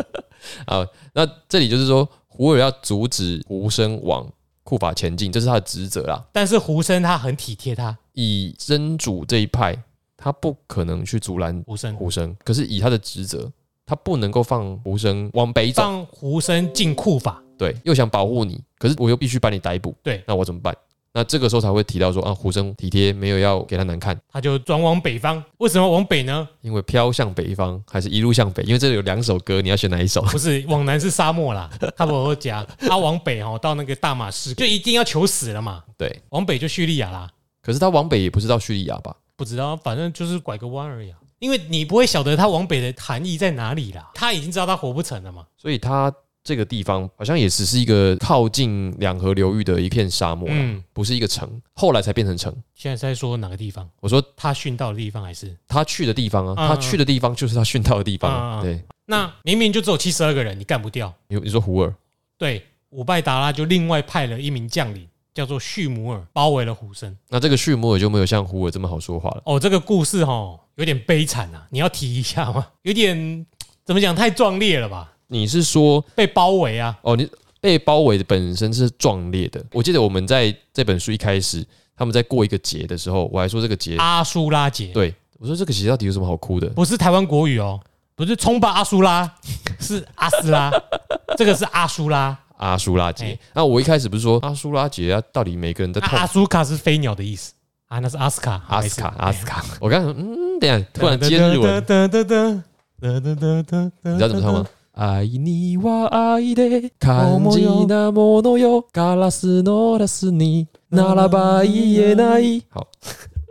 [0.68, 4.30] 好，那这里就是说，胡尔要阻止胡生往
[4.62, 6.22] 库法前进，这是他的职责啦。
[6.32, 9.74] 但是胡生他很体贴他，以真主这一派，
[10.18, 13.50] 他不可能去阻拦胡生胡生，可是以他的职责，
[13.92, 17.42] 他不能够放胡生往北走，放胡生进库法。
[17.58, 20.74] 对，又想保护你，可是我又必须把你逮捕，对，那我怎么办？
[21.12, 25.44] 那这个时候才会提到说啊，胡生体贴，没有要给他难看，他就转往北方。
[25.58, 26.48] 为什么往北呢？
[26.62, 28.62] 因为飘向北方，还是一路向北？
[28.62, 30.22] 因为这里有两首歌，你要选哪一首？
[30.22, 32.66] 不是往南是沙漠啦， 他不会加。
[32.78, 35.84] 他往北哦，到那个大马士就一定要求死了嘛。
[35.98, 39.14] 对，往北就叙利亚啦，可是他往北也不是到叙利亚吧？
[39.36, 41.18] 不知道，反正就是拐个弯而已啊。
[41.42, 45.44] 因为你不会晓得他往北的含义在哪里啦，他已经知道他活不成了嘛。
[45.56, 52.54] 所以他这个地方好像也只是一个靠近两河流域的一片沙漠啦，嗯，不是一个城，后来才变成城。
[52.76, 53.90] 现在是在说哪个地方？
[53.98, 55.52] 我说他殉道的地方还是？
[55.66, 58.60] 他去的地方啊，嗯他去的地方就是他殉道的地方啊。
[58.60, 61.12] 嗯对，那明明就只有七十二个人，你干不掉。
[61.26, 61.92] 你你说胡尔，
[62.38, 67.18] 对，伍拜达拉就另外派了一名将领，叫做叙姆尔，包围了胡森。
[67.28, 69.42] 那这个叙摩尔就没有像胡尔这么好说话了。
[69.44, 72.66] 哦，这个故事哈有点悲惨啊，你要提一下吗？
[72.82, 73.46] 有点
[73.84, 74.14] 怎么讲？
[74.14, 75.12] 太壮烈了吧？
[75.28, 77.28] 你是说被包围啊，哦，你
[77.60, 79.64] 被包围的本身是壮烈的。
[79.72, 81.64] 我记得我们在这本书一开始，
[81.96, 86.68] 他们在过一个节的时候，我还说这个节，阿苏拉节，对我说这个节到底有什么好哭的？
[86.68, 87.80] 不是台湾国语哦，
[88.14, 89.32] 不是冲吧阿苏拉，
[89.80, 90.70] 是阿斯拉，
[91.36, 93.38] 这个是阿苏拉，阿苏拉节哎。
[93.54, 97.52] 那我一开始不是说阿苏拉节啊，到底每个人的阿苏卡是飞鸟的意思
[97.92, 99.62] 啊，那是阿斯卡，阿斯卡，阿斯卡。
[99.78, 104.66] 我刚说，嗯，等下突然接日文，哒哒哒哒哒哒哒，你知道怎么唱吗？
[104.92, 112.62] 啊你哇，爱的，看伊那莫诺哟，嘎拉斯诺拉斯尼，那拉巴伊耶那伊。
[112.70, 112.88] 好，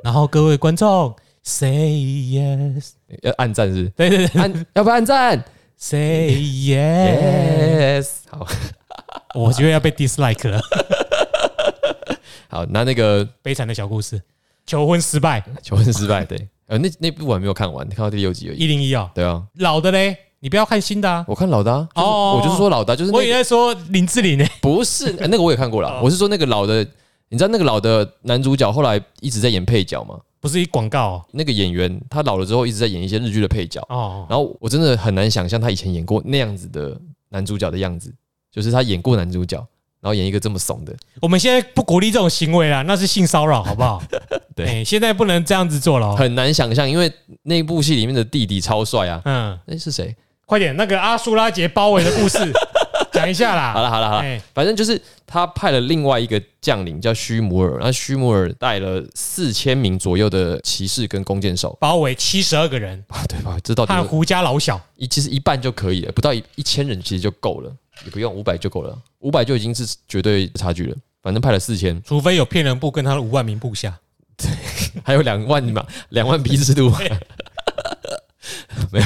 [0.04, 5.45] 然后各位观众，Say yes，要按赞是,对对对，按，要不按赞
[5.77, 8.47] ？Say yes，, yes 好，
[9.39, 10.60] 我觉得要被 dislike 了。
[12.51, 14.21] 好，那那个悲惨的小故事，
[14.65, 18.57] 求婚失败，求婚失败，对，呃，那那部我还没有看完，看到第六集而已。
[18.57, 21.23] 一零一哦，对啊，老的嘞，你不要看新的啊。
[21.29, 22.37] 我看老的啊，就是哦。
[22.37, 26.01] 我就是说老的啊，就是我那个也在说林志玲呢，不是呃那个我也看过了，哦。
[26.03, 26.85] 我是说那个老的，
[27.29, 30.19] 你知道那个老的男主角后来一直在演配角吗？
[30.41, 31.25] 不是一广告哦。
[31.31, 38.13] 那个演员他老了之后一直在演一些日剧的配角，哦，然后我真的很难想象他以前演过那样子的男主角的样子，
[38.51, 39.65] 就是他演过男主角，
[40.01, 44.01] 然后演一个这么怂的，我们现在不鼓励这种行为啦，那是性骚扰，好不好？
[44.55, 46.15] 对哎现在不能这样子做了哦。
[46.17, 47.11] 很难想象，因为
[47.43, 49.21] 那部戏里面的弟弟超帅啊！
[49.25, 50.13] 嗯，哎，是谁？
[50.45, 52.37] 快点，那个阿苏拉杰包围的故事
[53.12, 53.74] 讲一下啦。
[53.74, 63.58] 好了好了好了，哎，反正就是他派了另外一个将领叫须摩尔，那须摩尔带了四千名左右的骑士跟弓箭手，包围七十二个人，啊，对吧？
[63.63, 64.80] 这到底有和胡家老小。
[64.95, 67.71] 一其实一半就可以了，不到一一千人其实就够了，
[68.06, 70.95] 也不用五百就够了，五百就已经是绝对差距了。
[71.24, 73.95] 反正派了四千，除非有骗人部跟他的五万名部下，
[74.36, 74.50] 对
[75.06, 76.91] 还有两万嘛，两万批制度，
[78.91, 79.06] 没有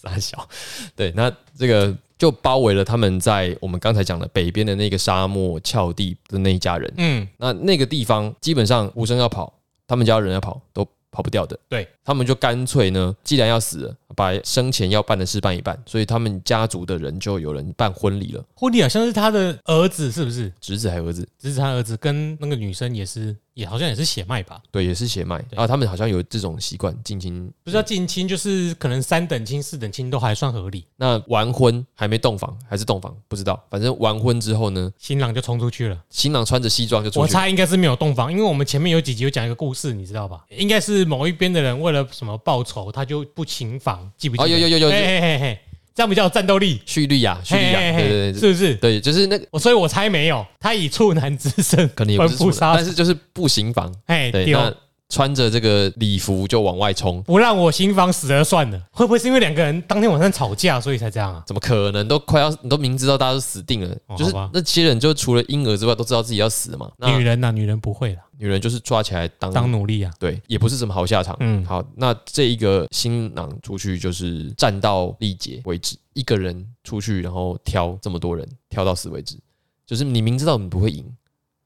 [0.00, 0.48] 傻小。
[0.94, 6.92] 对，那这个就包围了他们在我们刚才讲的北边的那个沙漠峭地的那一家人。
[6.98, 9.50] 嗯，那那个地方基本上无生要跑，
[9.86, 11.58] 他们家人要跑都跑不掉的。
[11.66, 20.52] 对他们就干脆呢，既然要死了，把生前要办的事办一办，所以他们家族的人就有人办婚礼了，婚礼好像是他的儿子，是不是？
[20.60, 24.58] 侄子还有儿子，侄子他儿子跟那个女生也是，也好像也是血脉吧？
[24.70, 25.36] 对，也是血脉。
[25.50, 30.86] 然后他们好像有这种习惯，近亲不是要近亲，就是可能三等亲、四等亲都还算合理。
[30.96, 33.62] 那完婚还没洞房，还是洞房，不知道。
[33.68, 37.26] 反正完婚之后呢，新郎就冲出去了，新郎穿着西装就出去我。
[37.26, 40.46] 猜应该是没有洞房，因为我们前面有几集有讲一个故事，你知道吧？
[40.48, 44.52] 应该是某一边的人为了什么报仇，他就不勤房，记不记哦，得？
[44.52, 45.60] 有有有有嘿嘿嘿嘿，
[46.00, 46.80] 这样比较有战斗力。
[46.86, 48.74] 叙利亚，叙利亚，嘿嘿嘿对对对是不是？
[48.76, 53.94] 对，就是那个我所以我猜没有，他以处男之身可能也不杀但是就是步行房。
[54.06, 54.74] 哎，对，丢那
[55.10, 61.42] 穿着这个礼服就往外冲，不让我新房死了算了，会不会是因为两个人当天晚上吵架，所以才这样啊？
[61.46, 62.06] 怎么可能？
[62.08, 66.90] 都快要，你都明知道大家都死定了，就是哦好吧那些人就除了婴儿之外，都知道自己要死了嘛。
[66.96, 70.12] 那女人呐、女人不会啦，女人就是抓起来当当奴隶啊。
[70.18, 71.36] 对，也不是什么好下场。
[71.40, 79.36] 嗯好，那这一个新郎出去就是战到力竭为止，一个人出去，然后挑这么多人，挑到死为止。
[79.84, 81.04] 就是你明知道你不会赢，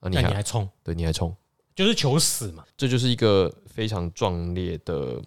[0.00, 1.34] 啊，你那你还还冲，对，你还冲，
[1.74, 2.64] 就是求死嘛。
[2.76, 5.20] 这就是一个非常壮烈的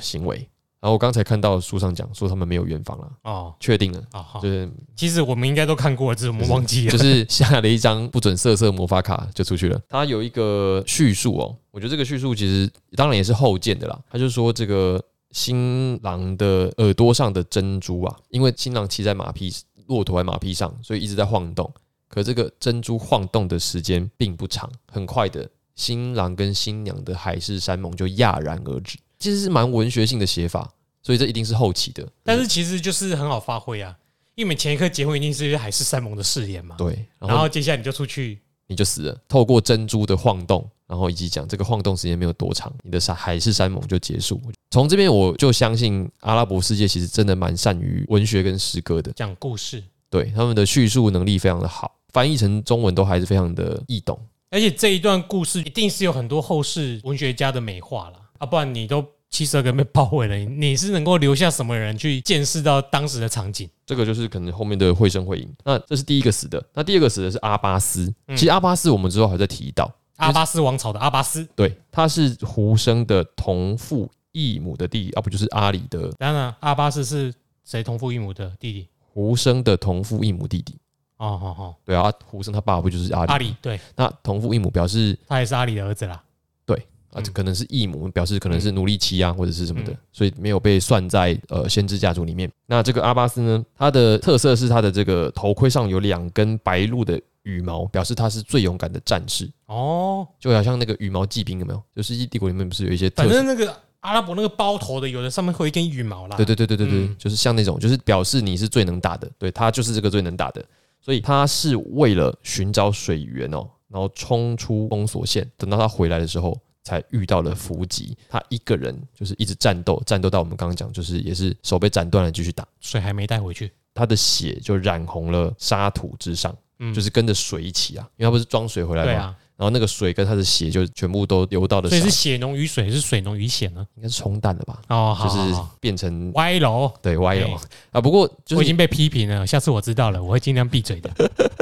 [0.00, 0.36] 行为。
[0.80, 4.02] 然后我刚才看到书上讲说他们没有圆房了，哦，确定了，
[4.42, 6.90] 就，是其实我们应该都看过了，只是我们忘记了。
[6.90, 9.80] 就是下了一张不准色色魔法卡就出去了。
[9.88, 13.96] 它有一个叙述哦，我觉得这个叙述其实当然也是后见的啦。
[14.10, 19.54] 他就说这个新郎的耳朵上的珍珠啊，因为新郎骑在马匹、
[19.86, 21.72] 骆驼在马匹上，所以一直在晃动。
[22.08, 25.48] 可这个珍珠晃动的时间并不长，很快的，
[25.82, 28.96] 新郎跟新娘的海誓山盟就戛然而止。
[29.18, 30.70] 其实是蛮文学性的写法，
[31.02, 32.08] 所以这一定是后期的。
[32.22, 33.96] 但是其实就是很好发挥啊，
[34.36, 39.20] 因为前一刻结婚一定是海誓山盟的誓言嘛，对，然后然后接下来你就出去，你就死了。
[39.26, 44.40] 透过珍珠的晃动，然后以及讲这个晃动时间没有多长，你的海海誓山盟就结束。
[44.70, 54.18] 从这边我就相信阿拉伯世界其实真的蛮善于文学跟诗歌的，讲故事，对他们的叙述能力非常的好，翻译成中文都还是非常的易懂。
[54.52, 63.66] 而且这一段故事一定是有很多后世文学家的美化啦，啊，不然你都七十二个人被包围了，你你是能够留下什么人去见识到当时的场景？
[63.86, 65.48] 这个就是可能后面的会声会影。
[65.64, 68.12] 那这是第一个死的，那第二个死的是阿巴斯。
[68.26, 77.32] 嗯其实阿巴斯我们之后还在提到，阿巴斯王朝的阿巴斯，对，他是胡生的同父异母的弟弟，啊不就是阿里的当然阿巴斯是
[77.64, 78.86] 谁同父异母的弟弟？
[79.14, 80.76] 胡生的同父异母弟弟。
[81.22, 83.32] 哦，哦哦，对啊，胡生他爸不就是阿里？
[83.32, 86.20] 阿里对，那同父异母表示他也是阿里的儿子啦。
[86.66, 86.76] 对
[87.10, 92.50] 啊，嗯这可能是异母，表示可能是奴隶妻啊，或者是什么的嗯，所以没有被算在呃先知家族里面。
[92.66, 101.80] 那这个阿巴斯呢，他的特色是他的这个头盔上有两根白鹭的羽毛，表示他是最勇敢的战士，哦，就好像那个羽毛骑兵有没有？
[101.94, 103.34] 就世纪帝国里面不是有一些特反色？
[103.34, 106.36] 正那个阿拉伯那个包头的，有的上面会有一根羽毛啦。
[106.36, 110.64] 对对对对对对，嗯就是像那种，就是表示你是最能打的，对他就是这个最能打的。
[111.02, 115.46] 所以他是为了寻找水源哦，然后冲出封锁线。
[115.56, 118.16] 等到他回来的时候，才遇到了伏击。
[118.28, 122.66] 他一个人就是一直战斗，战斗到我们刚刚讲，就是也是手被斩断了，继续打。
[122.80, 133.86] 水还没带回去，他的血就染红了沙土之上，嗯就是跟着水一起啊，因为他不是装水回来嘛，对啊，然后那个水跟他的血就全部都流到了沙所以是，血浓于水，是水浓于血呢？
[133.94, 136.90] 应该是冲淡了吧，哦，好就是变成歪楼。
[137.00, 137.60] 对歪楼哎
[137.92, 138.00] 啊。
[138.00, 141.10] 不过就是我已经被批评了，下次我知道了，我会尽量闭嘴的。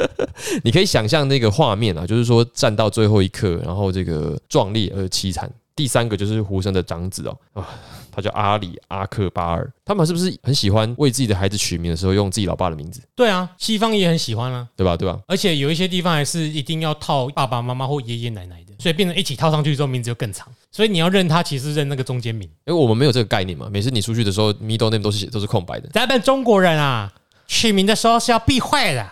[0.63, 5.47] 你可以想象那个画面啊，就是说战到最后一刻，然后这个壮烈而凄惨。
[5.75, 7.69] 第三个就是胡生的长子哦，啊，
[8.11, 9.71] 他叫阿里阿克巴尔。
[9.85, 14.95] 他们是不是很喜欢为自己的孩子取名的时候用自己老爸的名字，对啊，西方也很喜欢啊，对吧？
[14.95, 15.19] 对吧？
[15.27, 20.47] 而且有一些地方还是一定要套爸爸妈妈或爷爷奶奶的，所以变成一起套上去之后名字就更长。
[20.71, 22.47] 所以你要认他，其实认那个中间名。
[22.65, 25.89] 因为我们没有这个概念嘛，每次你出去的时候，middle name 都是写都是空白的。
[25.89, 27.11] 咱们中国人啊，
[27.47, 29.09] 取名的时候是要避讳的，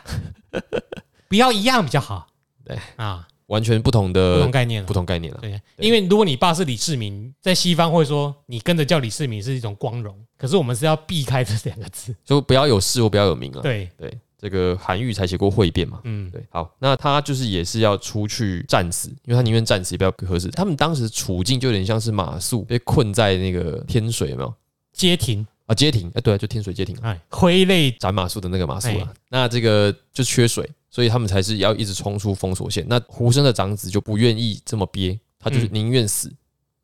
[1.28, 2.28] 不要一样比较好。
[2.64, 4.94] 对啊，完全不同不的同概念了不。
[4.94, 5.40] 同概念了。
[5.42, 12.16] 对，因为如果你爸是李世民，在西方会说你跟着叫李世民是一种光荣，可是我们是要避开这两个字。
[12.24, 13.62] 就不要有事或不要有名啊。
[13.62, 16.00] 对，对，这个韩愈才写过会变嘛。
[16.04, 20.50] 嗯，对，好，那他就是也是要出去战死，因为他宁愿战死也不要渴死。
[20.52, 24.54] 他们当时处境就有点像是马谡被困在那个天水，有没有
[24.94, 25.74] 街亭，啊？
[25.74, 29.14] 街亭，哎，对啊，就天水街亭啊，哎，挥泪斩马谡的那个马谡哎啊。
[29.30, 32.86] 那这个就缺水，所以他们才是要一直冲出封锁线。
[32.88, 36.34] 那胡生的长子就不愿意这么憋，他就是嗯宁愿死，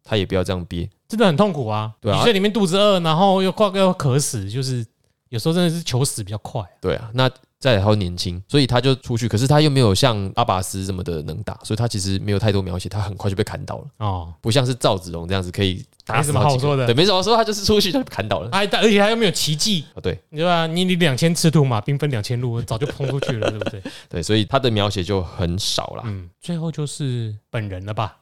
[0.03, 0.89] 他也不要这样憋。
[1.07, 1.93] 真的很痛苦啊！
[2.01, 4.85] 对啊你在里面肚子饿，然后又快要渴死，就是
[5.29, 6.63] 有时候真的是求死比较快。
[6.81, 7.29] 对啊，那
[7.65, 18.51] 再来他年轻，所以他就出去，可是他又没有像阿巴斯这么的能打，所以他其实没有太多描写，他很快就被砍倒了，哦，不像是赵子龙这样子可以打死没什么好说的对，没什么好说，他就是出去就砍倒了。
[18.51, 20.67] 还而且他又没有奇迹，啊，对对吧？
[20.67, 23.81] 你你两千赤兔马兵分两千路，早就冲出去了，对不对？
[24.07, 26.03] 对，所以他的描写就很少了。
[26.05, 28.15] 嗯，最后就是本人了吧？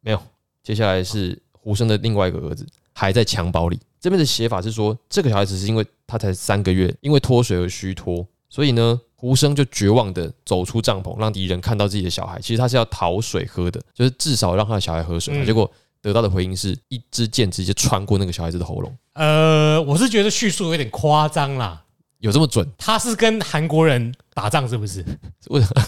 [0.00, 0.20] 没有，
[0.64, 3.78] 接下来是胡生的另外一个儿子还在襁褓里。
[4.00, 12.40] 这边的写法是说，这个小孩子是因为他才三个月，因为脱水而虚脱，所以呢，胡生就绝望的走出帐篷，让敌人看到自己的小孩。
[12.40, 15.42] 其实他是要讨水喝的，就是至少让他的小孩喝水嘛。
[15.42, 21.82] 嗯结果得到的回应是一支箭直接穿过那个小孩子的喉咙，呃，我是觉得叙述有点夸张啦。
[22.20, 22.66] 有这么准？
[22.78, 25.04] 他是跟韩国人打仗是不是？
[25.48, 25.82] 为什么？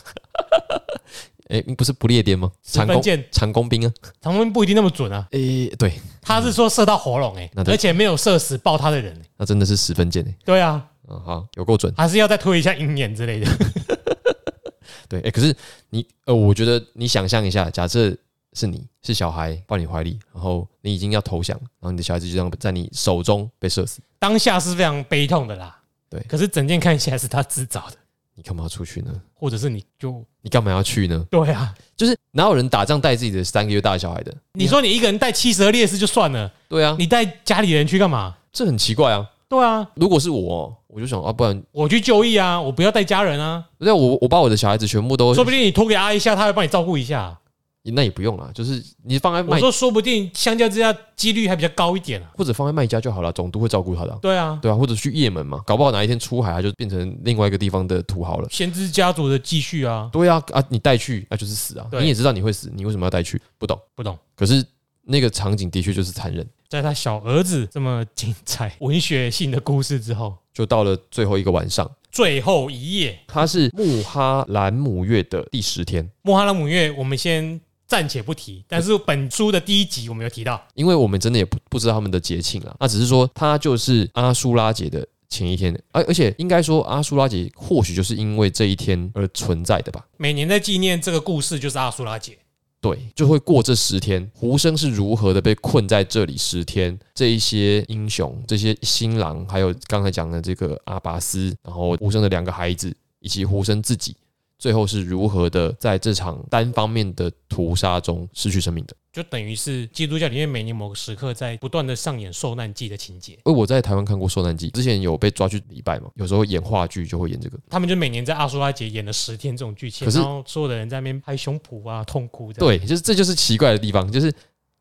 [1.49, 2.51] 哎、不是不列颠吗？
[2.63, 3.93] 长弓十分箭，长弓兵啊？
[4.21, 5.27] 长弓兵不一定那么准啊。
[5.31, 9.23] 诶、对，他是说射到喉咙哎、而且没有射死抱他的人、欸。
[9.37, 11.93] 那真的是十分箭诶、对啊，嗯，好，有够准。
[11.97, 13.51] 还是要再推一下鹰眼之类的。
[15.09, 15.55] 对，哎、可是
[15.89, 18.17] 你呃，我觉得你想象一下，假设
[18.53, 25.77] 是你是小孩抱你怀里，然后你已经要投降，然后你的小孩子就这样在你手中被射死，当下是非常悲痛的啦。
[26.09, 27.97] 对可是整件看起来是他自找的，
[28.35, 29.13] 你干嘛要出去呢？
[29.35, 31.27] 或者是你就你干嘛要去呢？
[31.31, 31.75] 对啊。
[31.97, 34.33] 就是哪有人打仗带自己的三个月大的小孩的？
[34.53, 38.37] 你说你一个人带七十二烈士就算了，对啊，你带家里人去干嘛？
[38.53, 39.29] 这很奇怪啊。
[39.51, 47.37] 对啊，如果是我，我就想啊，不然我去就医啊，我不要带家人啊，对啊，我我把我的小孩子全部都，说不定你托给阿一下，她会帮你照顾一下。
[47.83, 52.31] 那也不用啦，就是你放在我卖说说不定相较之下几率还比较高一点啊。
[52.37, 58.47] 或者放在卖家就好了，总督会照顾他的啊、对啊，对啊，或者去也门嘛，搞不好哪一天出海他就变成另外一个地方的土豪了。
[58.51, 61.87] 先知家族的继续啊，对啊，啊，你带去那就是死啊！
[61.99, 63.41] 你也知道你会死，你为什么要带去？
[63.59, 63.77] 不懂。
[63.97, 64.17] 不懂。
[64.37, 64.65] 可是
[65.03, 66.47] 那个场景的确就是残忍。
[66.71, 78.65] 在他小儿子这么精彩文学性的故事之后，就到了最后一个晚上，最后一夜它是穆哈兰姆月的第十天，穆哈兰姆月，我们先暂且不提。
[78.69, 90.07] 但是本书的第一集我们有提到，因为我们真的也不不知道他们的节庆啊，那只是说它就是阿苏拉节的前一天，而而且应该说阿苏拉节或许就是因为这一天而存在的吧。
[90.17, 92.39] 每年在纪念这个故事就是阿苏拉节。
[92.81, 94.27] 对，就会过这十天。
[94.35, 96.99] 胡生是如何的被困在这里十天？
[97.15, 104.17] 这一些英雄、这些新郎，还有刚才讲的这个阿巴斯，然后胡生的两个孩子，以及胡生自己，
[104.61, 108.95] 最后是如何的在这场单方面的屠杀中失去生命的？
[109.13, 117.59] 就等于是基督教里面每年某个时刻在不断的上演受难记的情节，而我在台湾看过《受难记》，之前有被抓去礼拜嘛，有时候演话剧就会演这个。
[117.69, 122.53] 他们就每年在阿苏拉节演了十天这种剧情，可是然后所有的人在那边拍胸脯啊、痛哭。
[122.53, 124.33] 对，就是这就是奇怪的地方，就是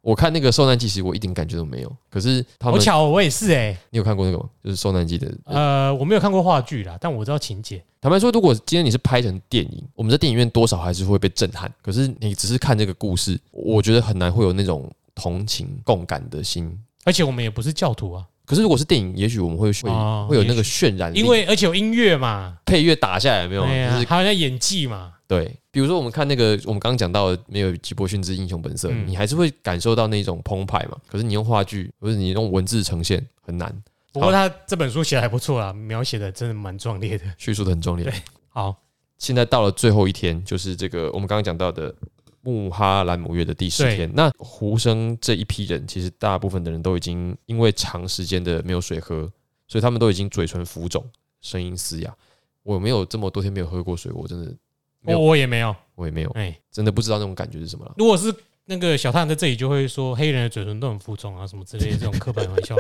[0.02, 1.96] 我看那个《受难记》时，我一点感觉都没有。
[2.10, 4.46] 可是他们，好巧，我也是哎、你有看过那个吗？
[4.64, 7.84] 就是《受难记》的呃，我没有看过话剧啦，但我知道情节。
[8.02, 11.70] 坦白说，如果今天你是拍成电影，我们在电影院多少还是会被震撼。
[11.82, 16.72] 可是你只是看这个故事，我觉得很难会有那种同情共感的心。
[17.04, 23.64] 而且我们也不是教徒啊，可是如果是电影，也许我们会会、哦会有那个渲染力，因为而且有音乐嘛，配乐打下来有没有？
[24.06, 30.98] 还有那演技嘛，对，比如说我们看那个我们刚刚讲到的没有吉伯逊之英雄本色，嗯你还是会感受到那种澎湃嘛。
[31.08, 33.72] 可是你用话剧或者你用文字呈现很难，
[34.12, 37.26] 不过他这本书写的还不错啦，描写的真的蛮壮烈的。
[37.38, 38.14] 叙述的很壮烈对。
[38.48, 38.76] 好，
[39.20, 41.94] 现在到了最后一天，就是这个我们刚刚讲到的
[42.42, 44.10] 穆哈兰姆月的第十天。
[44.16, 49.32] 那胡生这一批人，其实大部分的人都已经因为长时间的没有水喝，
[49.68, 51.08] 所以他们都已经嘴唇浮肿，
[51.40, 52.12] 声音嘶哑。
[52.64, 54.52] 我没有这么多天没有喝过水，我真的
[55.02, 57.94] 没我有，我也没有，我也没有，哎，真的不知道那种感觉是什么了。
[57.98, 58.34] 如果是
[58.66, 62.76] 那个小太阳在这里，就会说黑人的嘴唇都很浮肿啊，什么之类的这种刻板玩笑。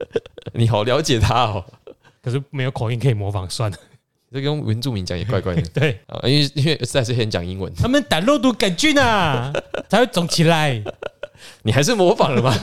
[0.54, 1.64] 你好了解他哦，
[2.22, 3.76] 可是没有口音可以模仿，算了。
[4.30, 9.52] 这跟原住民讲也怪怪的 对啊，因为因为实在是很讲英文，他们打肉毒杆菌啊，
[9.88, 10.82] 才会肿起来。
[11.62, 12.54] 你还是模仿了吗？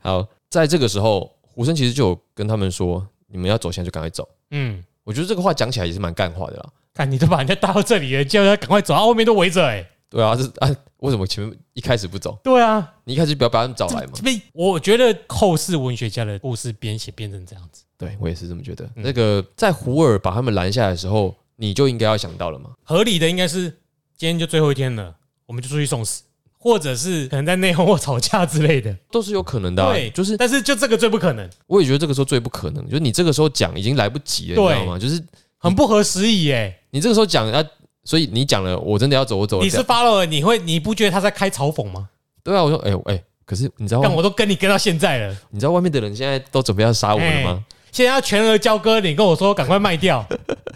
[0.00, 4.28] 好，在这个时候，胡生其实就有跟他们说，你们要走，现在就赶快走。
[4.50, 6.70] 嗯，我觉得这个话讲起来也是蛮干话的啦。
[6.94, 9.88] 看你都把人家带到这里了，叫他赶快走，啊，后面都围着哎。
[10.10, 10.68] 对啊，是啊，
[10.98, 12.38] 为什么前面一开始不走？
[12.44, 14.12] 对啊，你一开始不要把他们找来嘛？
[14.22, 18.84] 被我觉得后世文学家的故事编写变成这样子，对我也是这么觉得。
[18.96, 22.72] 嗯那个在胡尔把他们拦下来的时候，你就应该要想到了嘛。
[22.82, 23.70] 合理的应该是
[24.18, 25.16] 今天就最后一天了，
[25.46, 26.24] 我们就出去送死，
[26.58, 28.94] 或者是可能在内讧或吵架之类的。
[29.10, 34.98] 都是有可能的、啊，对，就是但是就这个最不可能，我也觉得这个时候最不可能，就是你这个时候讲已经来不及了，你知道吗？
[34.98, 35.24] 就是
[35.62, 36.76] 很不合时宜哎。
[36.90, 37.64] 你这个时候讲啊，
[38.04, 39.64] 所以你讲了，我真的要走，我走了。
[39.64, 42.08] 你是 follow，你会你不觉得他在开嘲讽吗？
[42.42, 47.64] 对啊，我说哎呦哎，可是你知道外但我都跟你跟到现在了，你知道外面的人现在都准备要杀我了吗？
[47.92, 50.26] 现在要全额交割，你跟我说赶快卖掉，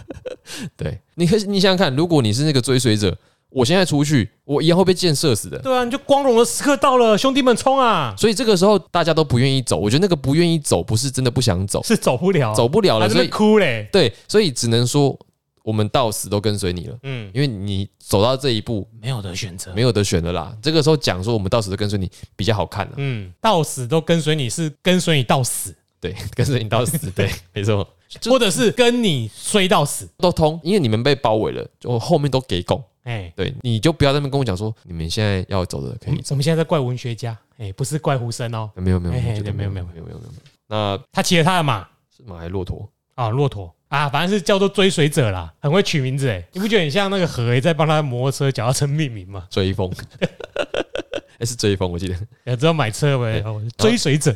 [0.77, 3.17] 对，你可以你想想看，如果你是那个追随者，
[3.57, 5.59] 我现在出去，我一样会被箭射死的。
[5.61, 8.15] 对啊，你就光荣的时刻到了，兄弟们冲啊！
[8.19, 13.89] 所以这个时候大家都不愿意走，我觉得那个不愿意走不是真的不想走，是走不了，走不了了，所以哭嘞。
[13.91, 15.19] 对，所以只能说
[15.63, 19.73] 我们到死都跟随你了，嗯，因为你走到这一步没有得选择。
[19.75, 20.55] 没有得选的啦。
[20.61, 27.89] 这个时候讲说我们到死都跟随你比较好看啊，嗯，到死都跟随你是跟随你到死，对，跟随你到死，对， 没错，
[28.25, 30.09] 或者是跟你衰到死。
[30.19, 32.83] 都通，因为你们被包围了，就后面都给拱。
[33.05, 38.69] 哎，对，你就不要在那边跟我讲说你们现在要走的可以走，我们现在在怪文学家，哎，不是怪胡生哦。
[38.75, 40.33] 没有没有没有，没有没有没有没有没有没有。
[40.67, 41.87] 那他骑了他的马
[42.17, 42.89] 是马还是骆驼？
[43.15, 46.45] 啊，骆驼啊，反正是叫做追随者啦，很会取名字哎。
[46.53, 49.47] 你不觉得很像那个何诶在帮他摩托车脚踏车命名吗？
[49.49, 49.89] 追风，
[51.39, 53.41] 哎是追风，我记得也知道买车没？
[53.43, 54.35] 哦追随者，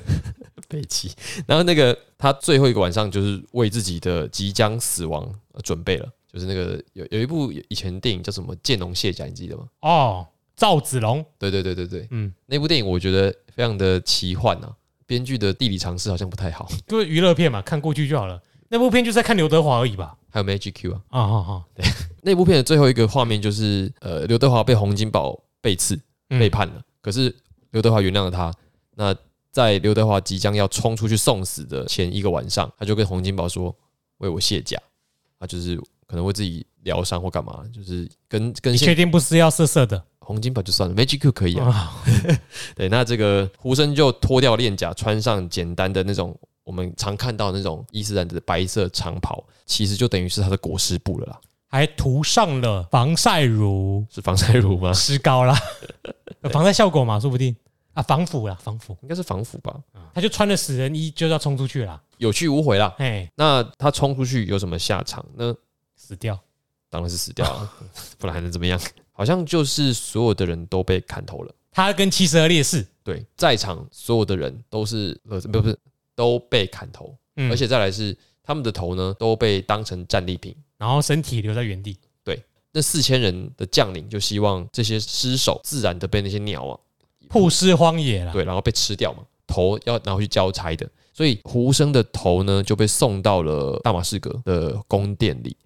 [0.71, 1.11] 北齐。
[1.47, 9.65] 然后那个他最后一个晚上就是为自己的即将死亡呃准备了，就是那个有有一部以前电影叫什么《剑龙卸甲》，你记得吗？
[9.83, 14.73] 哦，赵子龙，对对对对对，嗯，那部电影我觉得非常的奇幻啊，
[15.07, 16.69] 编剧的地理常识好像不太好。
[16.87, 18.41] 就是娱乐片嘛，看过去就好了。
[18.73, 20.17] 那部片就是在看刘德华而已吧？
[20.31, 21.65] 还有 Magic Q 啊，啊啊啊！
[21.75, 21.85] 对，
[22.23, 25.99] 那部片的最后一个画面就是呃刘德华被洪金宝背刺
[26.29, 27.35] 嗯背叛了，可是
[27.73, 28.55] 刘德华原谅了他。
[28.95, 29.13] 那
[29.51, 33.75] 在刘德华即将要冲出去送死的前一个晚上，他就跟洪金宝说
[34.19, 34.79] ：“为我卸甲。”
[35.39, 35.77] 他就是
[36.07, 41.67] 可能为自己疗伤或干嘛，就是跟跟确定不是要色色的洪金宝就算了，Magic Q 可以啊。
[41.67, 42.05] 啊？
[42.77, 54.93] 对，那这个胡生就脱掉链甲，穿上简单的那种我们常看到的那种伊斯兰的白色长袍，其实就等于是他的裹尸布了啦，还涂上了防晒乳、是防晒乳吗？
[54.93, 55.59] 石膏啦，
[56.43, 57.19] 有 防晒效果嘛？
[57.19, 57.57] 说不定
[57.95, 58.97] 啊，防腐啦，防腐。
[59.03, 59.81] 应该是防腐吧，
[60.15, 62.01] 他就穿了死人衣，就要冲出去啦。
[62.19, 62.95] 有去无回啦。
[62.99, 65.55] 哎，那他冲出去有什么下场呢？
[65.97, 66.39] 死掉。
[66.89, 67.73] 当然是死掉了，
[68.19, 68.81] 不然还能怎么样？
[69.13, 71.55] 好像就是所有的人都被砍头了。
[71.71, 75.79] 他跟七十二烈士，对，在场所有的人都是呃，不不是
[76.17, 80.53] 都被砍头，嗯而且再来是他们的头呢都被当成战利品。
[80.77, 81.97] 然后身体留在原地。
[82.25, 86.81] 对那四千人的将领就希望这些尸首自然的被那些鸟啊，
[87.31, 88.33] 曝尸荒野了。
[88.33, 90.87] 对，然后被吃掉嘛，头要拿回去交差的。
[91.13, 95.57] 所以胡生的头呢就被送到了大马士革的宫殿里，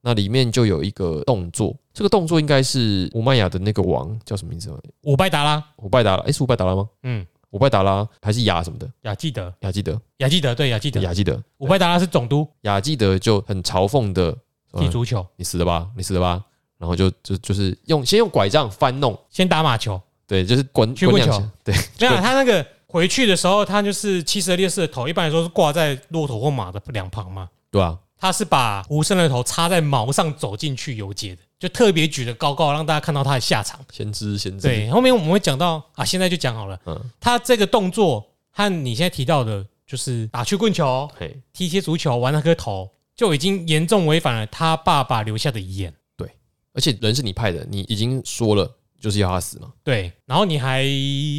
[0.00, 4.78] 那里面就有一个动作，这个动作应该是乌麦雅的那个王叫什么名字啊？
[5.02, 6.88] 伍拜达拉，伍拜达拉，诶，是伍拜达拉吗？
[7.02, 8.88] 嗯，伍拜达拉还是雅什么的？
[9.02, 11.00] 雅基德，雅基德，雅基德，对，雅基德。
[11.00, 14.36] 雅基德，伍拜达拉是总督，雅基德就很嘲讽的
[14.78, 16.44] 踢足球，你死了吧，你死了吧，
[16.78, 20.00] 然后就就就是用先用拐杖翻弄，先打马球。
[20.30, 21.74] 对，就是滚曲棍球滚两下，对，
[22.08, 27.48] 没有，他那个回去的时候，他就是七十二烈士的头，一般来说是挂在骆驼或马的两旁嘛。
[27.68, 33.80] 对啊，他是把胡生的头插在毛上走进去游街的，就特别举得高高，让大家看到他的下场。
[33.90, 36.78] 先知先知，对，后面我们会讲到啊，现在就讲好了。
[36.86, 41.10] 嗯，他这个动作和你现在提到的就是打曲棍球、
[41.52, 45.92] 踢一些足球、玩那颗头，就已经严重违反了他爸爸留下的遗言。
[46.16, 46.30] 对
[46.72, 48.70] 而且人是你派的，你已经说了
[49.00, 50.84] 就是要他死嘛，对，然后你还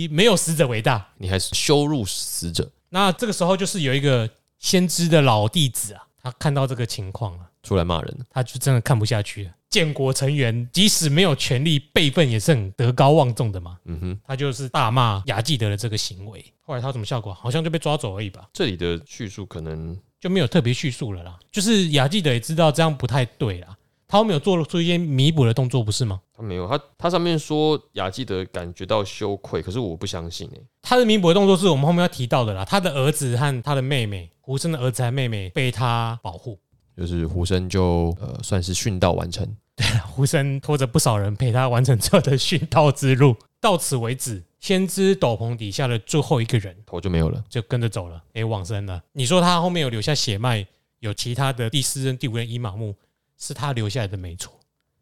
[0.09, 1.07] 没有死者为大。
[1.17, 9.51] 你还是羞辱死者，那这个时候就是有一个先知的老弟子啊，他看到这个情况啊，出来骂人，他就真的看不下去了。
[9.69, 13.77] 建国成员即使没有权力，辈分也是很德高望重的嘛。
[13.85, 16.43] 嗯哼，他就是大骂雅纪德的这个行为。
[16.59, 17.33] 后来他有什么效果？
[17.33, 21.39] 好像就被抓走而已吧，这里的叙述可能就没有特别叙述了啦。
[21.49, 23.77] 就是雅纪德也知道这样不太对啦，
[24.11, 26.19] 他后面有做出一些弥补的动作，不是吗？
[26.35, 32.65] 他没有，他他上面说雅基德感觉到羞愧，可是我不相信哎、他的弥补的动作是我们后面要提到的啦。
[32.65, 36.59] 他的儿子和他的妹妹，胡生的儿子和妹妹被他保护，
[36.97, 39.47] 就是胡生就呃算是殉道完成，
[39.77, 43.37] 对 胡生拖着不少人陪他完成这的殉道之路。
[43.61, 47.41] 到此为止，先知斗篷底下的最后一个人头就没有了。
[47.47, 49.01] 就跟着走了，诶，往生了。
[49.13, 50.67] 你说他后面有留下血脉，
[50.99, 52.93] 有其他的第四任、第五任伊玛目，
[53.41, 54.57] 是他留下来的没错。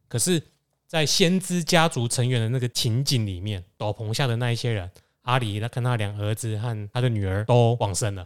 [0.07, 0.41] 可是，
[0.87, 4.89] 在先知家族成员的那个情景里面，斗篷下的那一些人，
[5.21, 8.25] 阿里他跟他两儿子和他的女儿都往生了，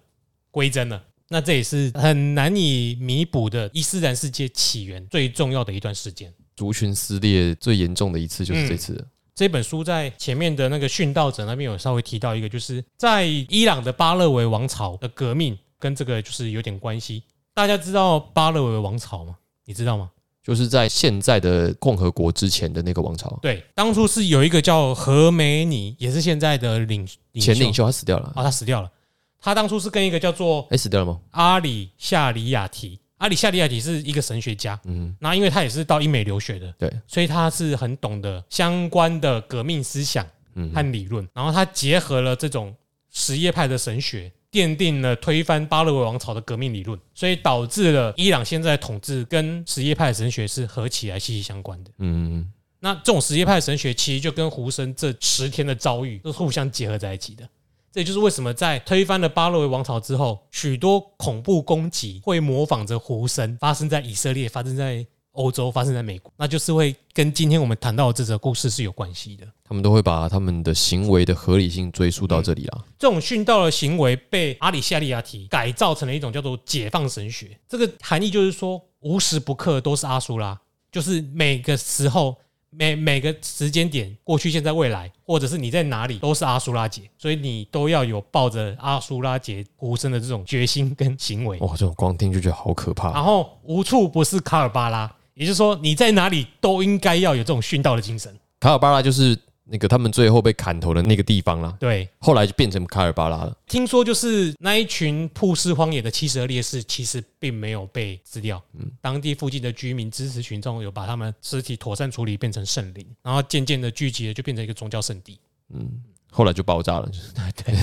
[0.51, 1.03] 归真了。
[1.29, 6.31] 那这也是很难以弥补的伊斯兰世界起源最重要的一段时间。
[6.55, 17.23] 族群撕裂最严重的一次就是这次了，这本书在前面的那个殉道者那边有稍微提到一个，就是在伊朗的巴勒维王朝的革命跟这个就是有点关系。
[17.55, 19.37] 大家知道巴勒维王朝吗？
[19.65, 20.09] 你知道吗？
[20.43, 28.91] 就是在现在的共和国之前的那个王朝，对，当初是有一个叫何梅尼，也是现在的领袖前领袖他死掉了，啊，他死掉了。
[29.39, 31.19] 他当初是跟一个叫做哎、死掉了吗？
[31.31, 42.75] 阿里夏里亚提，阿里夏里亚提是一个神学家，嗯，那因为他也是到英美留学的，对，所以他是很懂得相关的革命思想嗯和理论，然后他结合了这种
[43.11, 51.89] 什叶派的神学，奠定了推翻巴勒维王朝的革命理论，所以导致了伊朗现在的统治跟什叶派神学是合起来息息相关的。
[51.97, 52.47] 嗯，
[52.79, 57.49] 那这种什叶派神学其实就跟胡生这十天的遭遇是互相结合在一起的。
[57.91, 69.45] 这也就是为什么在推翻了巴勒维王朝之后，许多恐怖攻击会模仿着胡生发生在以色列、发生在欧洲、发生在美国，那就是会跟今天我们谈到的这则故事是有关系的。
[69.63, 72.83] 他们都会把他们的行为的合理性追溯到这里啦。
[72.99, 77.57] 这种殉道的行为被阿里夏利亚提改造成了一种叫做解放神学。
[77.67, 80.59] 这个含义就是说，无时不刻都是阿苏拉，
[80.91, 82.35] 就是每个时候、
[82.69, 91.57] 每每个时间点，过去、现在、未来，或者是你在哪里，都是阿苏拉节，所以你都要有抱着阿苏拉节胡生的这种决心跟行为。
[91.59, 93.11] 哇，这种光听就觉得好可怕。
[93.11, 98.33] 然后无处不是卡尔巴拉，也就是说你在哪里都应该要有这种殉道的精神。
[98.59, 103.57] 卡尔巴拉就是那个他们最后被砍头的那个地方啦，对，后来就变成卡尔巴拉了。
[103.67, 108.61] 听说就是那一群曝尸荒野的七十二烈士，其实并没有被撕掉。
[108.73, 115.39] 嗯，当地附近的居民支持群众有把他们尸体妥善处理，变成圣灵，然后渐渐的聚集了，就变成一个宗教圣地。
[115.73, 116.03] 嗯
[116.35, 117.31] 后来就爆炸了，就是
[117.63, 117.75] 对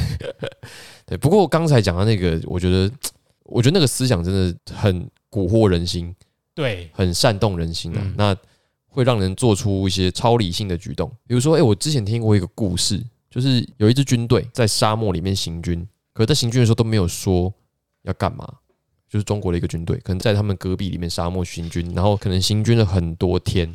[1.07, 1.17] 对。
[1.17, 2.91] 不过刚才讲到那个，我觉得，
[3.45, 6.13] 我觉得那个思想真的很蛊惑人心，
[6.55, 8.01] 对，很煽动人心啊。
[8.03, 8.37] 嗯那
[8.93, 17.55] 会让人做出一些超理性的举动，比如说，哎、我之前听过一个故事，就是有一支军队在沙漠里面行军，可是在行军的时候都没有说
[18.03, 18.53] 要干嘛，
[19.09, 23.73] 就是中国的一个军队，可能在他们戈壁里面沙漠行军，然后可能行军了很多天，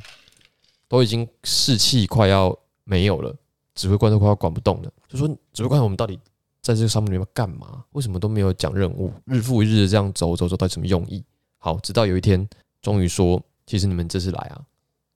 [0.89, 2.53] 都已经士气快要
[2.84, 3.34] 没有了，
[3.73, 6.19] 指挥官都快要管不动了，就说指挥官，我们到底
[6.61, 7.86] 在这个沙漠里面要干嘛？
[7.93, 9.13] 为什么都没有讲任务？
[9.23, 11.23] 日复一日的这样走走走，到底什么用意？
[11.57, 12.45] 好，直到有一天，
[12.86, 14.61] 终于说，其实你们这次来啊，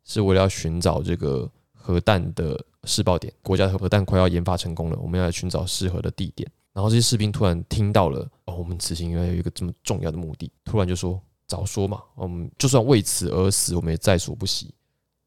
[0.03, 6.49] 是为了要寻找这个核弹的试爆点，国家的核弹快要研发成功了，我们要来寻找适合的地点。
[6.74, 14.74] 然后这些士兵突然听到了，哦，我们此行原来有一个这么重要的目的，突然就说：“早说嘛，我们就算为此而死，我们也在所不惜。”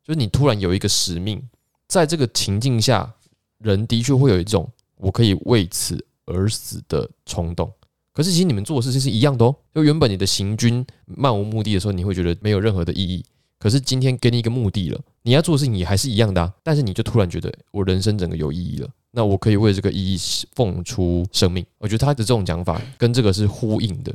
[0.03, 1.41] 就是你突然有一个使命，
[1.87, 3.15] 在这个情境下，
[3.59, 7.73] 人的确会有一种我可以为此而死的冲动。
[8.13, 9.57] 可是其实你们做的事情是一样的哦。
[9.75, 13.25] 就原本你的行军漫无目的的时候，你会觉得没有任何的意义。
[13.59, 16.53] 可是今天给你一个目的了，你要做的事情也还是一样的啊。
[16.65, 20.19] 但是你就突然觉得我人生整个有意义了，那我可以为这个意义
[20.55, 21.65] 奉出生命。
[21.79, 24.13] 我觉得他的这种讲法跟这个是呼应的。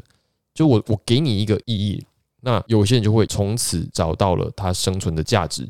[0.54, 2.04] 就我我给你一个意义，
[2.42, 5.66] 那有些人就会从此找到了他生存的价值，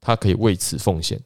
[0.00, 1.18] 他可以为此奉献。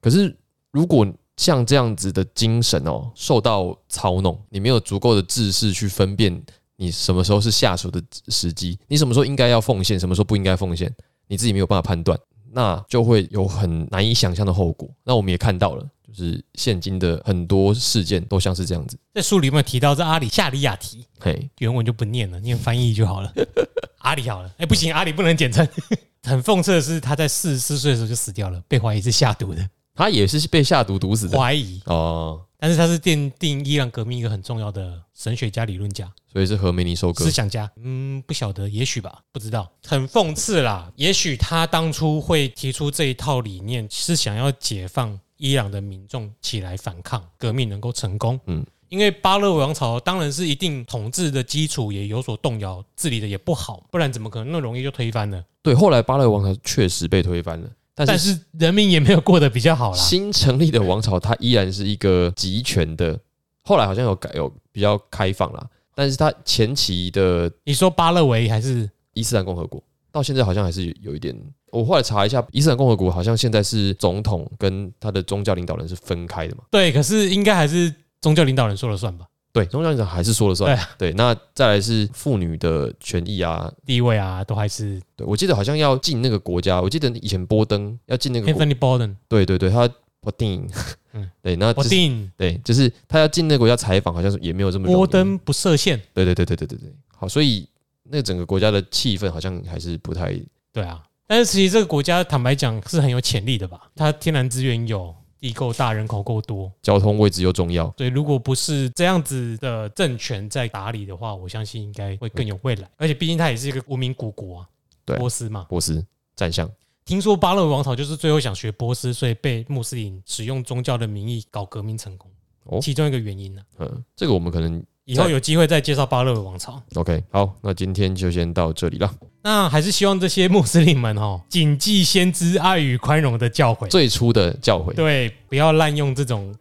[0.00, 0.36] 可是
[0.72, 1.06] 如果
[1.36, 6.42] 像这样子的精神哦，受到操弄，你没有足够的知识去分辨
[6.76, 10.92] 你什么时候是下手的时机，你什么时候应该要奉献，什么时候不应该奉献，
[11.26, 12.18] 你自己没有办法判断，
[12.52, 14.88] 那就会有很难以想象的后果。
[15.04, 18.98] 那我们也看到了，就是现今的很多事件都像是这样子。
[19.14, 23.32] 在书里面有提到这阿里夏里亚提，嘿，原文就不念了，念翻译就好了。
[24.00, 25.66] 阿里好了，哎、不行，阿里不能简称。
[26.24, 31.80] 很讽刺的是，他在四十四岁的时候就死掉了，被怀疑是下毒的，他也是被下毒毒死的怀疑。
[31.86, 37.30] 哦，但是他是奠定伊朗革命一个很重要的神学家、理论家、所以是和梅尼收割思。
[37.30, 37.70] 想家。
[37.82, 39.68] 嗯，不晓得，也许吧，不知道。
[39.84, 48.38] 很讽刺啦，也许他当初会提出这一套理念，是想要解放伊朗的民众起来反抗，革命能够成功。
[48.46, 48.66] 嗯嗯。
[48.88, 55.44] 因为巴勒王朝当然是一定统治的基础也有所动摇，治理的也不好，不然怎么可能那么容易就推翻了？
[55.60, 57.68] 对，后来巴勒王朝确实被推翻了，
[58.04, 59.96] 但是人民也没有过得比较好啦。
[59.96, 63.18] 新成立的王朝它依然是一个集权的，
[63.62, 69.82] 后来好像有改有比较开放啦，但是它前期的你说巴勒维还是伊斯兰共和国
[70.12, 71.34] 到现在好像还是有一点。
[71.72, 76.62] 我后来查一下，伊斯兰共和国好像现在是总统跟他的宗教领导人是分开的嘛？
[76.70, 79.26] 对，可是应该还是宗教领导人说了算吧？
[79.56, 80.78] 对，宗教领导人还是说了算。
[80.98, 83.72] 对那再来是妇女的权益啊。
[83.86, 89.88] 地位啊，都还是对，我记得好像要进那个国家，我记得以前波登要进那个，Anthony Borden 对对对，他
[90.20, 90.68] 波丁，
[91.14, 97.66] 嗯对，那就是波定对，就是他要进那个国家采访，好像是也没有这么波登不设限，对对对对对对对，好，所以
[98.02, 100.38] 那整个国家的气氛好像还是不太
[100.70, 101.02] 对啊。
[101.26, 103.90] 但是其实这个国家坦白讲是很有潜力的吧？
[103.96, 106.72] 它天然资源有，地够大，人口够多。
[106.82, 107.88] 交通位置又重要。
[107.96, 112.90] 对，如果不是这样子的政权在打理的话，我相信应该会更有未来。
[112.96, 114.68] 而且毕竟它也是一个文明古国啊，
[115.04, 115.66] 对波斯嘛。
[115.68, 116.70] 波斯战象，
[117.04, 122.30] 听说巴勒王朝就是最后想学波斯，所以被穆斯林使用宗教的名义搞革命成功，
[122.64, 126.82] 哦其中一个原因呢、嗯，这个我们可能以后有机会再介绍巴勒王朝。
[126.96, 129.08] OK 好，那今天就先到这里了。
[129.40, 136.52] 那还是希望这些穆斯林们哦， 谨记先知爱与宽容的教诲，最初的教诲，对，不要滥用这种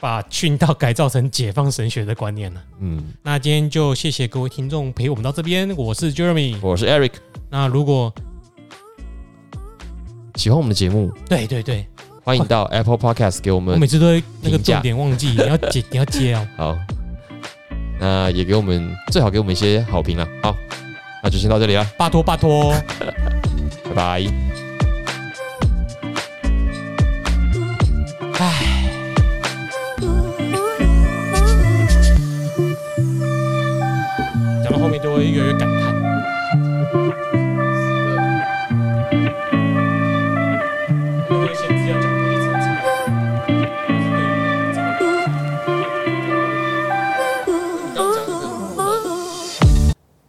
[0.00, 2.62] 把殉道改造成解放神学的观念了。
[2.80, 6.56] 嗯，那今天就谢谢各位听众陪我们到这边，我是 Jeremy。
[6.62, 7.12] 我是 Eric，
[7.50, 8.10] 那如果
[10.36, 11.86] 喜欢我们的节目，对对对，
[12.24, 16.48] 欢迎到 Apple Podcast 给我们我每次都会那个重点忘记，你要接你要接哦。
[16.56, 16.78] 好，
[18.00, 20.26] 那也给我们最好给我们一些好评了。
[20.42, 20.56] 好，
[21.22, 22.74] 那就先到这里了，拜托拜托。
[23.84, 24.24] 拜拜。
[28.38, 28.64] 唉，
[34.64, 35.79] 讲到后面就会越来越感叹。